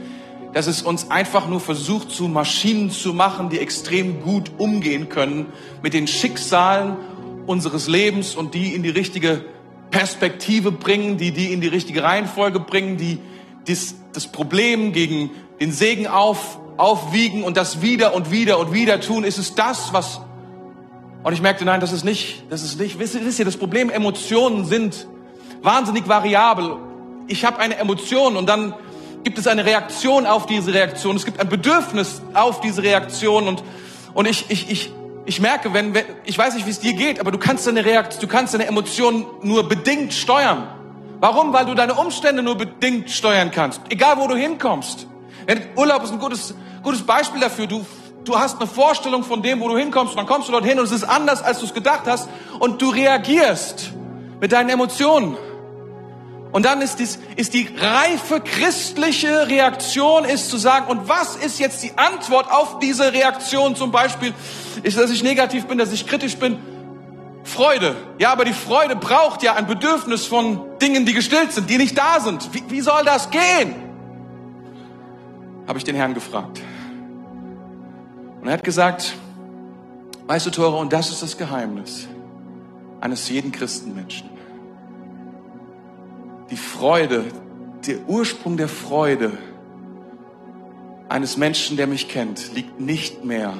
[0.57, 5.53] dass es uns einfach nur versucht, zu Maschinen zu machen, die extrem gut umgehen können
[5.82, 6.97] mit den Schicksalen
[7.47, 9.45] unseres Lebens und die in die richtige
[9.91, 13.18] Perspektive bringen, die die in die richtige Reihenfolge bringen, die
[13.66, 15.30] das, Problem gegen
[15.61, 19.24] den Segen auf, aufwiegen und das wieder und wieder und wieder tun.
[19.24, 20.20] Ist es das, was
[21.27, 23.01] und ich merkte, nein, das ist nicht, das ist nicht.
[23.01, 25.09] Wisst ihr, das Problem, Emotionen sind
[25.61, 26.77] wahnsinnig variabel.
[27.27, 28.74] Ich habe eine Emotion und dann
[29.24, 31.16] gibt es eine Reaktion auf diese Reaktion.
[31.16, 33.49] Es gibt ein Bedürfnis auf diese Reaktion.
[33.49, 33.64] Und,
[34.14, 34.93] und ich, ich, ich,
[35.24, 37.85] ich merke, wenn, wenn, ich weiß nicht, wie es dir geht, aber du kannst deine
[37.85, 40.68] Reaktion, du kannst deine Emotionen nur bedingt steuern.
[41.18, 41.53] Warum?
[41.53, 43.81] Weil du deine Umstände nur bedingt steuern kannst.
[43.89, 45.09] Egal, wo du hinkommst.
[45.76, 47.66] Urlaub ist ein gutes, gutes Beispiel dafür.
[47.66, 47.86] Du,
[48.24, 50.86] du hast eine Vorstellung von dem, wo du hinkommst, und dann kommst du dorthin und
[50.86, 52.28] es ist anders, als du es gedacht hast,
[52.59, 53.92] und du reagierst
[54.40, 55.36] mit deinen Emotionen.
[56.53, 61.59] Und dann ist, dies, ist die reife christliche Reaktion ist zu sagen, und was ist
[61.59, 64.32] jetzt die Antwort auf diese Reaktion zum Beispiel?
[64.82, 66.59] Ist, dass ich negativ bin, dass ich kritisch bin?
[67.44, 67.94] Freude.
[68.18, 71.97] Ja, aber die Freude braucht ja ein Bedürfnis von Dingen, die gestillt sind, die nicht
[71.97, 72.53] da sind.
[72.53, 73.86] Wie, wie soll das gehen?
[75.66, 76.60] Habe ich den Herrn gefragt.
[78.40, 79.14] Und er hat gesagt,
[80.26, 82.08] weißt du, Tore, und das ist das Geheimnis
[83.00, 84.36] eines jeden Christenmenschen
[86.50, 87.24] die Freude,
[87.86, 89.32] der Ursprung der Freude
[91.08, 93.54] eines Menschen, der mich kennt, liegt nicht mehr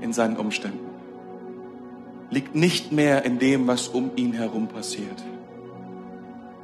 [0.00, 0.86] in seinen Umständen,
[2.30, 5.22] liegt nicht mehr in dem, was um ihn herum passiert.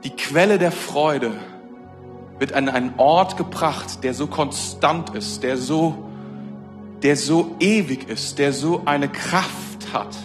[0.05, 1.33] Die Quelle der Freude
[2.43, 5.95] wird an einen Ort gebracht, der so konstant ist, der so,
[7.05, 10.17] der so ewig ist, der so eine Kraft hat,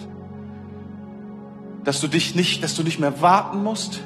[1.84, 4.00] dass du dich nicht, dass du nicht mehr warten musst,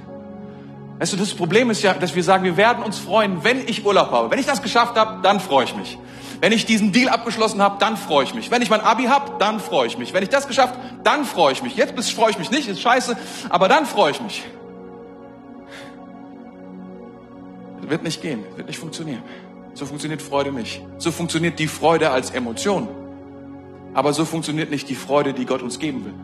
[0.98, 3.84] Weißt du, das Problem ist ja, dass wir sagen, wir werden uns freuen, wenn ich
[3.84, 4.30] Urlaub habe.
[4.30, 5.98] Wenn ich das geschafft habe, dann freue ich mich.
[6.40, 8.52] Wenn ich diesen Deal abgeschlossen habe, dann freue ich mich.
[8.52, 10.12] Wenn ich mein Abi habe, dann freue ich mich.
[10.12, 11.74] Wenn ich das geschafft, dann freue ich mich.
[11.74, 13.16] Jetzt freue ich mich nicht, ist scheiße,
[13.48, 14.44] aber dann freue ich mich.
[17.92, 19.22] Wird nicht gehen, wird nicht funktionieren.
[19.74, 20.82] So funktioniert Freude nicht.
[20.96, 22.88] So funktioniert die Freude als Emotion.
[23.92, 26.14] Aber so funktioniert nicht die Freude, die Gott uns geben will.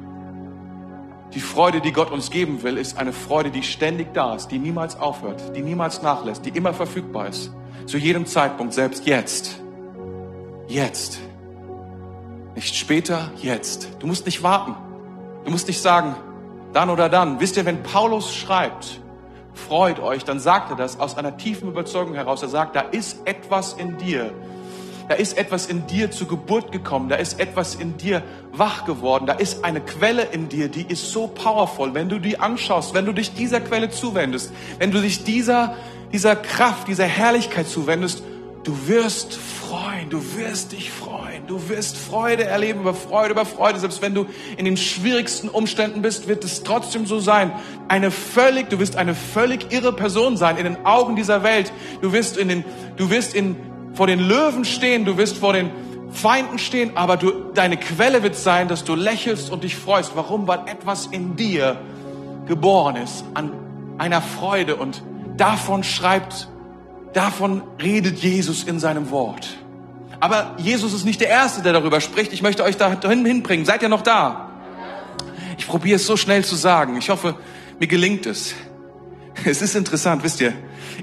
[1.34, 4.58] Die Freude, die Gott uns geben will, ist eine Freude, die ständig da ist, die
[4.58, 7.52] niemals aufhört, die niemals nachlässt, die immer verfügbar ist.
[7.84, 9.60] Zu jedem Zeitpunkt, selbst jetzt.
[10.68, 11.20] Jetzt.
[12.54, 13.90] Nicht später, jetzt.
[13.98, 14.74] Du musst nicht warten.
[15.44, 16.16] Du musst nicht sagen,
[16.72, 17.40] dann oder dann.
[17.40, 19.02] Wisst ihr, wenn Paulus schreibt,
[19.58, 22.42] freut euch, dann sagt er das aus einer tiefen Überzeugung heraus.
[22.42, 24.32] Er sagt, da ist etwas in dir,
[25.08, 29.26] da ist etwas in dir zur Geburt gekommen, da ist etwas in dir wach geworden,
[29.26, 31.94] da ist eine Quelle in dir, die ist so powerful.
[31.94, 35.76] Wenn du die anschaust, wenn du dich dieser Quelle zuwendest, wenn du dich dieser,
[36.12, 38.22] dieser Kraft, dieser Herrlichkeit zuwendest,
[38.68, 43.80] du wirst freuen, du wirst dich freuen, du wirst Freude erleben über Freude über Freude.
[43.80, 44.26] Selbst wenn du
[44.58, 47.50] in den schwierigsten Umständen bist, wird es trotzdem so sein.
[47.88, 51.72] Eine völlig, du wirst eine völlig irre Person sein in den Augen dieser Welt.
[52.02, 52.64] Du wirst in den,
[52.98, 53.56] du wirst in
[53.94, 55.70] vor den Löwen stehen, du wirst vor den
[56.10, 60.12] Feinden stehen, aber du, deine Quelle wird sein, dass du lächelst und dich freust.
[60.14, 60.46] Warum?
[60.46, 61.80] Weil etwas in dir
[62.44, 63.50] geboren ist an
[63.96, 65.02] einer Freude und
[65.38, 66.48] davon schreibt,
[67.12, 69.56] davon redet Jesus in seinem Wort.
[70.20, 72.32] Aber Jesus ist nicht der Erste, der darüber spricht.
[72.32, 73.64] Ich möchte euch dahin hinbringen.
[73.64, 74.50] Seid ihr noch da?
[75.56, 76.96] Ich probiere es so schnell zu sagen.
[76.96, 77.36] Ich hoffe,
[77.78, 78.54] mir gelingt es.
[79.44, 80.52] Es ist interessant, wisst ihr.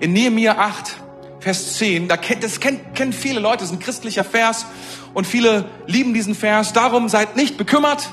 [0.01, 0.97] In Nehemiah 8
[1.45, 4.65] Vers 10, da kennt, das kennt, kennen viele Leute, das ist ein christlicher Vers
[5.13, 6.73] und viele lieben diesen Vers.
[6.73, 8.09] Darum seid nicht bekümmert,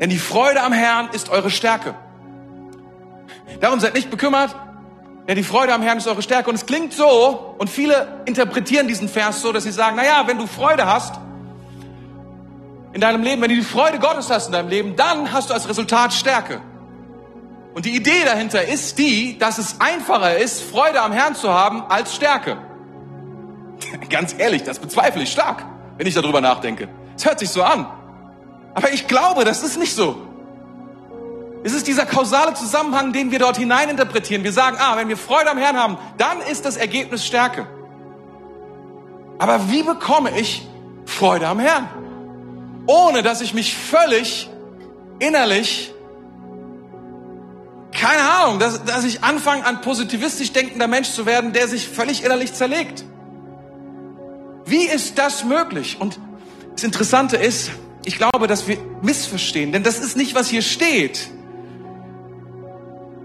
[0.00, 1.94] denn die Freude am Herrn ist eure Stärke.
[3.60, 4.56] Darum seid nicht bekümmert,
[5.28, 6.50] denn die Freude am Herrn ist eure Stärke.
[6.50, 10.26] Und es klingt so, und viele interpretieren diesen Vers so, dass sie sagen, na ja,
[10.26, 11.20] wenn du Freude hast
[12.92, 15.54] in deinem Leben, wenn du die Freude Gottes hast in deinem Leben, dann hast du
[15.54, 16.60] als Resultat Stärke.
[17.74, 21.84] Und die Idee dahinter ist die, dass es einfacher ist, Freude am Herrn zu haben
[21.88, 22.58] als Stärke.
[24.10, 25.64] Ganz ehrlich, das bezweifle ich stark,
[25.96, 26.88] wenn ich darüber nachdenke.
[27.16, 27.86] Es hört sich so an.
[28.74, 30.29] Aber ich glaube, das ist nicht so.
[31.62, 34.44] Es ist dieser kausale Zusammenhang, den wir dort hineininterpretieren.
[34.44, 37.66] Wir sagen, ah, wenn wir Freude am Herrn haben, dann ist das Ergebnis Stärke.
[39.38, 40.66] Aber wie bekomme ich
[41.04, 41.88] Freude am Herrn?
[42.86, 44.48] Ohne dass ich mich völlig
[45.18, 45.92] innerlich,
[47.92, 52.24] keine Ahnung, dass, dass ich anfange, ein positivistisch denkender Mensch zu werden, der sich völlig
[52.24, 53.04] innerlich zerlegt.
[54.64, 55.98] Wie ist das möglich?
[56.00, 56.18] Und
[56.72, 57.70] das Interessante ist,
[58.06, 61.30] ich glaube, dass wir missverstehen, denn das ist nicht, was hier steht.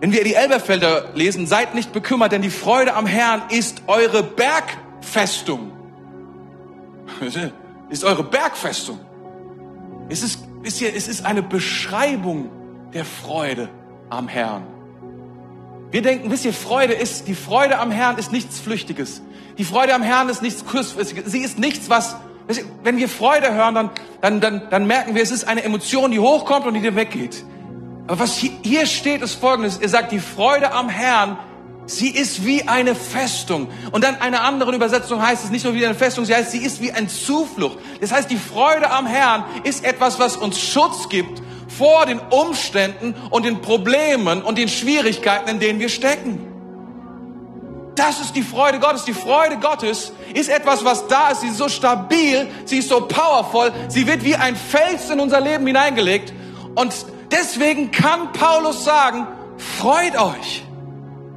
[0.06, 4.22] Wenn wir die Elberfelder lesen, seid nicht bekümmert, denn die Freude am Herrn ist eure
[4.22, 5.72] Bergfestung.
[7.89, 8.99] Ist eure Bergfestung.
[10.08, 12.51] Es ist, ist hier, es ist eine Beschreibung
[12.93, 13.68] der Freude
[14.12, 14.68] am Herrn.
[15.89, 19.24] Wir denken, wisst ihr, Freude ist, die Freude am Herrn ist nichts Flüchtiges.
[19.58, 21.32] Die Freude am Herrn ist nichts kurzfristiges.
[21.32, 22.16] Sie ist nichts, was,
[22.84, 23.89] wenn wir Freude hören, dann,
[24.22, 27.43] dann, dann, dann merken wir, es ist eine Emotion, die hochkommt und die dir weggeht.
[28.08, 29.78] Aber was hier steht, ist folgendes.
[29.78, 31.38] Er sagt, die Freude am Herrn,
[31.88, 33.68] sie ist wie eine Festung.
[33.91, 36.64] Und dann einer anderen Übersetzung heißt es nicht nur wie eine Festung, sie heißt, sie
[36.64, 37.80] ist wie ein Zuflucht.
[38.01, 43.16] Das heißt, die Freude am Herrn ist etwas, was uns Schutz gibt vor den Umständen
[43.32, 46.51] und den Problemen und den Schwierigkeiten, in denen wir stecken.
[47.95, 49.06] Das ist die Freude Gottes.
[49.06, 51.41] Die Freude Gottes ist etwas, was da ist.
[51.41, 53.72] Sie ist so stabil, sie ist so powerful.
[53.88, 56.34] Sie wird wie ein Fels in unser Leben hineingelegt.
[56.76, 56.93] Und
[57.32, 60.63] deswegen kann Paulus sagen, freut euch.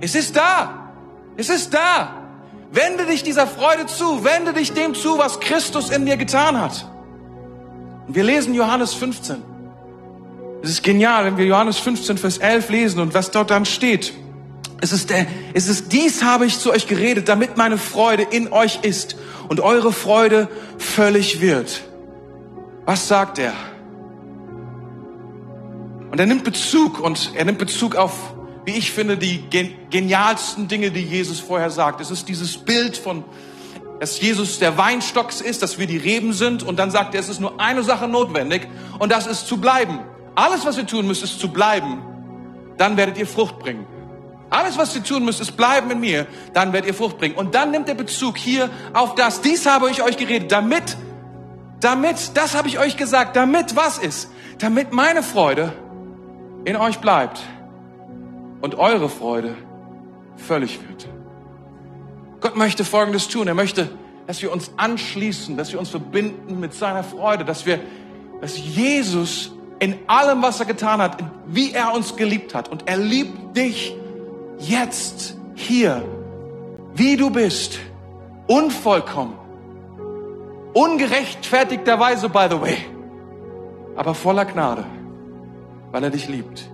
[0.01, 0.93] Es ist da.
[1.37, 2.15] Es ist da.
[2.71, 4.25] Wende dich dieser Freude zu.
[4.25, 6.87] Wende dich dem zu, was Christus in dir getan hat.
[8.07, 9.43] Und wir lesen Johannes 15.
[10.63, 14.13] Es ist genial, wenn wir Johannes 15, Vers 11 lesen und was dort dann steht.
[14.81, 18.53] Es ist, der, es ist, dies habe ich zu euch geredet, damit meine Freude in
[18.53, 19.17] euch ist
[19.49, 21.83] und eure Freude völlig wird.
[22.85, 23.53] Was sagt er?
[26.19, 29.45] Und er nimmt Bezug und er nimmt Bezug auf, wie ich finde, die
[29.89, 32.01] genialsten Dinge, die Jesus vorher sagt.
[32.01, 33.23] Es ist dieses Bild von,
[34.01, 37.29] dass Jesus der Weinstock ist, dass wir die Reben sind und dann sagt er, es
[37.29, 38.67] ist nur eine Sache notwendig
[38.99, 40.01] und das ist zu bleiben.
[40.35, 42.03] Alles, was ihr tun müsst, ist zu bleiben.
[42.79, 43.87] Dann werdet ihr Frucht bringen.
[44.51, 47.37] Alles, was ihr tun müsst, ist bleiben in mir, dann werdet ihr Frucht bringen.
[47.37, 49.41] Und dann nimmt der Bezug hier auf das.
[49.41, 50.97] Dies habe ich euch geredet, damit,
[51.79, 54.33] damit, das habe ich euch gesagt, damit was ist?
[54.59, 55.73] Damit meine Freude
[56.65, 57.41] in euch bleibt
[58.61, 59.55] und eure Freude
[60.37, 61.09] völlig wird.
[62.41, 63.49] Gott möchte Folgendes tun.
[63.49, 63.89] Er möchte,
[64.27, 67.81] dass wir uns anschließen, dass wir uns verbinden mit seiner Freude, dass wir,
[68.41, 72.69] dass Jesus in allem, was er getan hat, wie er uns geliebt hat.
[72.69, 73.95] Und er liebt dich
[74.59, 76.05] jetzt hier,
[76.95, 77.79] wie du bist,
[78.47, 79.35] unvollkommen,
[80.75, 82.77] ungerechtfertigterweise, by the way,
[83.97, 84.85] aber voller Gnade,
[85.93, 86.71] weil er dich liebt.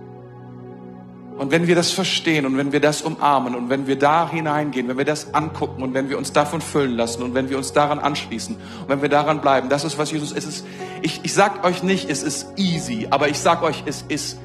[1.37, 4.87] Und wenn wir das verstehen und wenn wir das umarmen und wenn wir da hineingehen,
[4.87, 7.73] wenn wir das angucken und wenn wir uns davon füllen lassen und wenn wir uns
[7.73, 10.47] daran anschließen und wenn wir daran bleiben, das ist, was Jesus ist.
[10.47, 10.65] Es ist
[11.01, 14.39] ich, ich sag euch nicht, es ist easy, aber ich sag euch, es ist,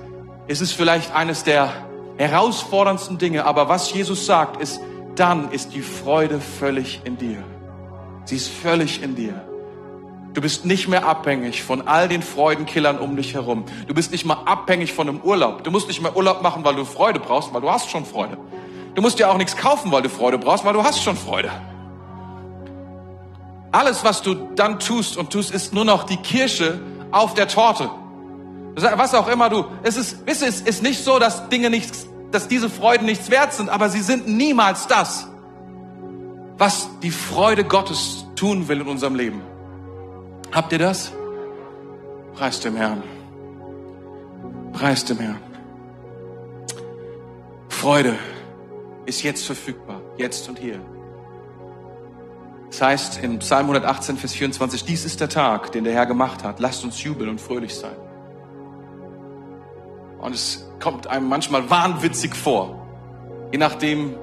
[0.49, 1.73] es ist vielleicht eines der
[2.17, 4.81] herausforderndsten Dinge, aber was Jesus sagt, ist,
[5.15, 7.43] dann ist die Freude völlig in dir.
[8.25, 9.50] Sie ist völlig in dir.
[10.33, 13.65] Du bist nicht mehr abhängig von all den Freudenkillern um dich herum.
[13.89, 15.65] Du bist nicht mal abhängig von einem Urlaub.
[15.65, 18.39] Du musst nicht mehr Urlaub machen, weil du Freude brauchst, weil du hast schon Freude.
[18.95, 21.51] Du musst dir auch nichts kaufen, weil du Freude brauchst, weil du hast schon Freude.
[23.73, 27.91] Alles, was du dann tust und tust, ist nur noch die Kirsche auf der Torte.
[28.77, 32.71] Was auch immer du, es ist, es ist nicht so, dass Dinge nichts, dass diese
[32.71, 35.29] Freuden nichts wert sind, aber sie sind niemals das,
[36.57, 39.43] was die Freude Gottes tun will in unserem Leben.
[40.53, 41.13] Habt ihr das?
[42.35, 43.03] Preis dem Herrn.
[44.73, 45.41] Preis dem Herrn.
[47.69, 48.17] Freude
[49.07, 50.81] ist jetzt verfügbar, jetzt und hier.
[52.69, 56.43] Das heißt in Psalm 118, Vers 24, dies ist der Tag, den der Herr gemacht
[56.43, 56.59] hat.
[56.59, 57.97] Lasst uns jubeln und fröhlich sein.
[60.21, 62.87] Und es kommt einem manchmal wahnwitzig vor.
[63.53, 64.15] Je nachdem,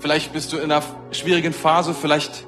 [0.00, 2.46] vielleicht bist du in einer schwierigen Phase, vielleicht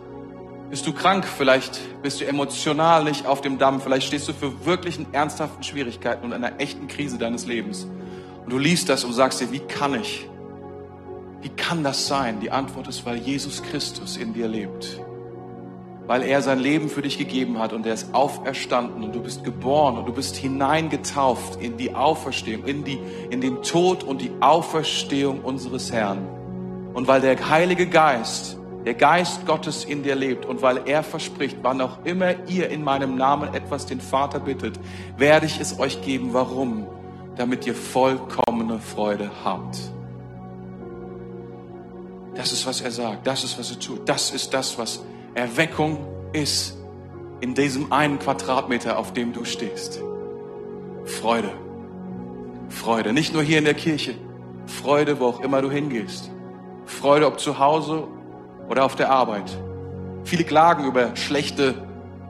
[0.73, 4.65] bist du krank, vielleicht bist du emotional nicht auf dem Damm, vielleicht stehst du für
[4.65, 7.87] wirklichen ernsthaften Schwierigkeiten und einer echten Krise deines Lebens.
[8.43, 10.27] Und du liest das und sagst dir, wie kann ich?
[11.43, 12.41] Wie kann das sein?
[12.41, 14.99] Die Antwort ist, weil Jesus Christus in dir lebt
[16.07, 19.45] weil er sein Leben für dich gegeben hat und er ist auferstanden und du bist
[19.45, 22.99] geboren und du bist hineingetauft in die Auferstehung, in, die,
[23.31, 26.27] in den Tod und die Auferstehung unseres Herrn.
[26.93, 31.59] Und weil der Heilige Geist, der Geist Gottes in dir lebt und weil er verspricht,
[31.63, 34.79] wann auch immer ihr in meinem Namen etwas den Vater bittet,
[35.17, 36.33] werde ich es euch geben.
[36.33, 36.87] Warum?
[37.37, 39.79] Damit ihr vollkommene Freude habt.
[42.35, 43.27] Das ist, was er sagt.
[43.27, 44.09] Das ist, was er tut.
[44.09, 45.05] Das ist das, was
[45.35, 45.99] Erweckung
[46.33, 46.77] ist
[47.41, 50.01] in diesem einen Quadratmeter, auf dem du stehst.
[51.05, 51.53] Freude.
[52.69, 53.13] Freude.
[53.13, 54.15] Nicht nur hier in der Kirche.
[54.67, 56.31] Freude, wo auch immer du hingehst.
[56.87, 58.09] Freude, ob zu Hause
[58.69, 59.57] oder auf der Arbeit.
[60.25, 61.75] Viele klagen über schlechte,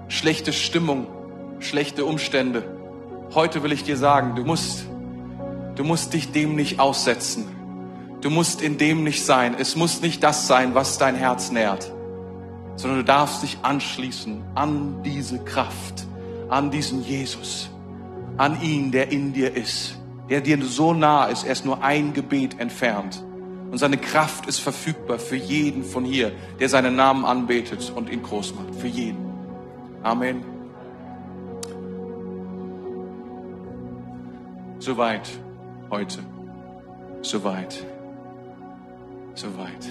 [0.09, 1.07] schlechte Stimmung,
[1.61, 2.65] schlechte Umstände.
[3.35, 4.85] Heute will ich dir sagen, du musst,
[5.77, 7.47] du musst dich dem nicht aussetzen.
[8.21, 9.57] Du musst in dem nicht sein.
[9.59, 11.93] Es muss nicht das sein, was dein Herz nährt
[12.77, 16.07] sondern du darfst dich anschließen an diese Kraft,
[16.49, 17.71] an diesen Jesus,
[18.37, 22.13] an ihn, der in dir ist, der dir so nah ist, er ist nur ein
[22.13, 23.23] Gebet entfernt.
[23.73, 28.23] Und seine Kraft ist verfügbar für jeden von hier, der seinen Namen anbetet und ihn
[28.23, 28.75] groß macht.
[28.75, 29.33] Für jeden.
[30.03, 30.45] Amen.
[34.79, 35.27] Soweit
[35.91, 36.19] heute.
[37.23, 37.87] Soweit.
[39.33, 39.89] Soweit.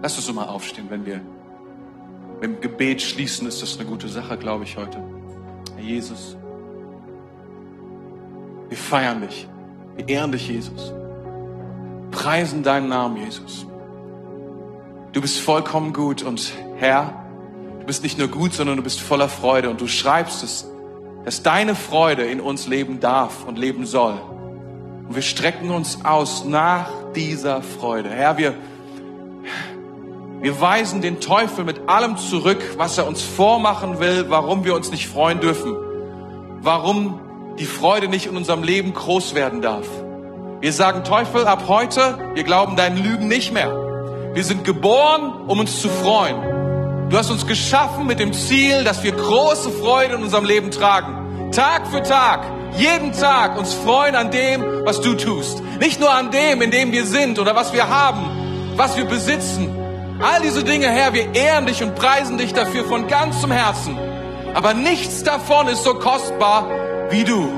[0.00, 1.20] Lass uns mal aufstehen, wenn wir
[2.40, 5.04] mit dem Gebet schließen, ist das eine gute Sache, glaube ich, heute.
[5.76, 6.38] Herr Jesus,
[8.70, 9.46] wir feiern dich.
[9.96, 10.94] Wir ehren dich, Jesus.
[12.12, 13.66] Preisen deinen Namen, Jesus.
[15.12, 17.24] Du bist vollkommen gut und Herr,
[17.80, 20.66] du bist nicht nur gut, sondern du bist voller Freude und du schreibst es,
[21.24, 24.14] dass deine Freude in uns leben darf und leben soll.
[25.08, 28.08] Und wir strecken uns aus nach dieser Freude.
[28.08, 28.54] Herr, wir
[30.42, 34.90] wir weisen den Teufel mit allem zurück, was er uns vormachen will, warum wir uns
[34.90, 35.76] nicht freuen dürfen,
[36.60, 37.20] warum
[37.60, 39.86] die Freude nicht in unserem Leben groß werden darf.
[40.62, 43.68] Wir sagen, Teufel, ab heute, wir glauben deinen Lügen nicht mehr.
[44.32, 47.08] Wir sind geboren, um uns zu freuen.
[47.10, 51.50] Du hast uns geschaffen mit dem Ziel, dass wir große Freude in unserem Leben tragen.
[51.50, 52.44] Tag für Tag,
[52.76, 55.60] jeden Tag uns freuen an dem, was du tust.
[55.80, 59.76] Nicht nur an dem, in dem wir sind oder was wir haben, was wir besitzen,
[60.22, 63.98] All diese Dinge, Herr, wir ehren dich und preisen dich dafür von ganzem Herzen.
[64.54, 66.68] Aber nichts davon ist so kostbar
[67.10, 67.50] wie du.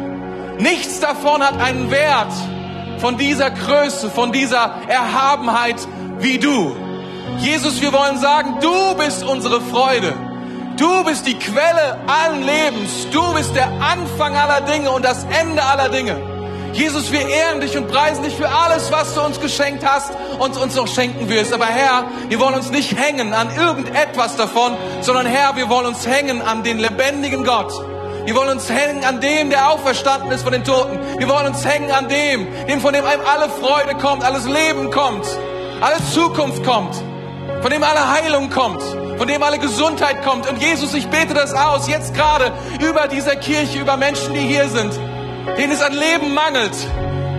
[0.59, 2.33] Nichts davon hat einen Wert
[3.05, 5.77] von dieser Größe, von dieser Erhabenheit
[6.21, 6.75] wie du.
[7.37, 10.15] Jesus, wir wollen sagen, du bist unsere Freude.
[10.79, 13.07] Du bist die Quelle allen Lebens.
[13.13, 16.17] Du bist der Anfang aller Dinge und das Ende aller Dinge.
[16.73, 20.57] Jesus, wir ehren dich und preisen dich für alles, was du uns geschenkt hast und
[20.57, 21.53] uns noch schenken wirst.
[21.53, 26.07] Aber Herr, wir wollen uns nicht hängen an irgendetwas davon, sondern Herr, wir wollen uns
[26.07, 27.71] hängen an den lebendigen Gott.
[28.25, 30.99] Wir wollen uns hängen an dem, der auferstanden ist von den Toten.
[31.18, 34.91] Wir wollen uns hängen an dem, dem von dem einem alle Freude kommt, alles Leben
[34.91, 35.27] kommt,
[35.81, 36.95] alle Zukunft kommt,
[37.61, 40.49] von dem alle Heilung kommt, von dem alle Gesundheit kommt.
[40.49, 44.68] Und Jesus, ich bete das aus, jetzt gerade über dieser Kirche, über Menschen, die hier
[44.68, 44.93] sind
[45.59, 46.75] denen es an Leben mangelt,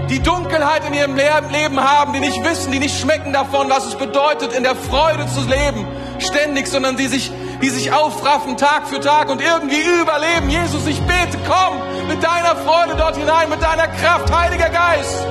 [0.10, 3.96] die Dunkelheit in ihrem Leben haben, die nicht wissen, die nicht schmecken davon, was es
[3.96, 5.88] bedeutet, in der Freude zu leben,
[6.20, 7.32] ständig, sondern die sich,
[7.62, 10.50] die sich aufraffen Tag für Tag und irgendwie überleben.
[10.50, 15.26] Jesus, ich bete, komm mit deiner Freude dort hinein, mit deiner Kraft, Heiliger Geist.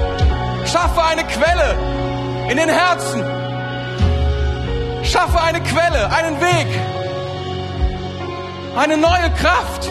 [0.67, 1.77] Schaffe eine Quelle
[2.51, 3.23] in den Herzen.
[5.05, 6.67] Schaffe eine Quelle, einen Weg.
[8.77, 9.91] eine neue Kraft.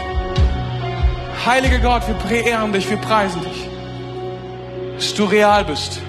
[1.46, 3.70] Heiliger Gott, wir verehren dich, wir preisen dich,
[4.96, 6.02] dass du real bist,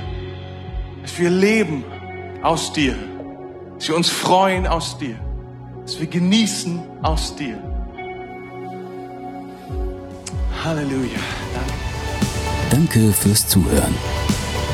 [1.02, 1.84] dass wir leben
[2.42, 2.96] aus dir,
[3.76, 5.18] dass wir uns freuen aus dir,
[5.84, 7.62] dass wir genießen aus dir.
[10.64, 11.20] Halleluja.
[11.54, 11.74] Danke.
[12.70, 13.94] Danke fürs Zuhören.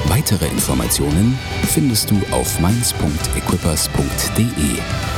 [0.06, 1.36] Weitere Informationen
[1.66, 5.09] findest du auf mainz.equippers.de.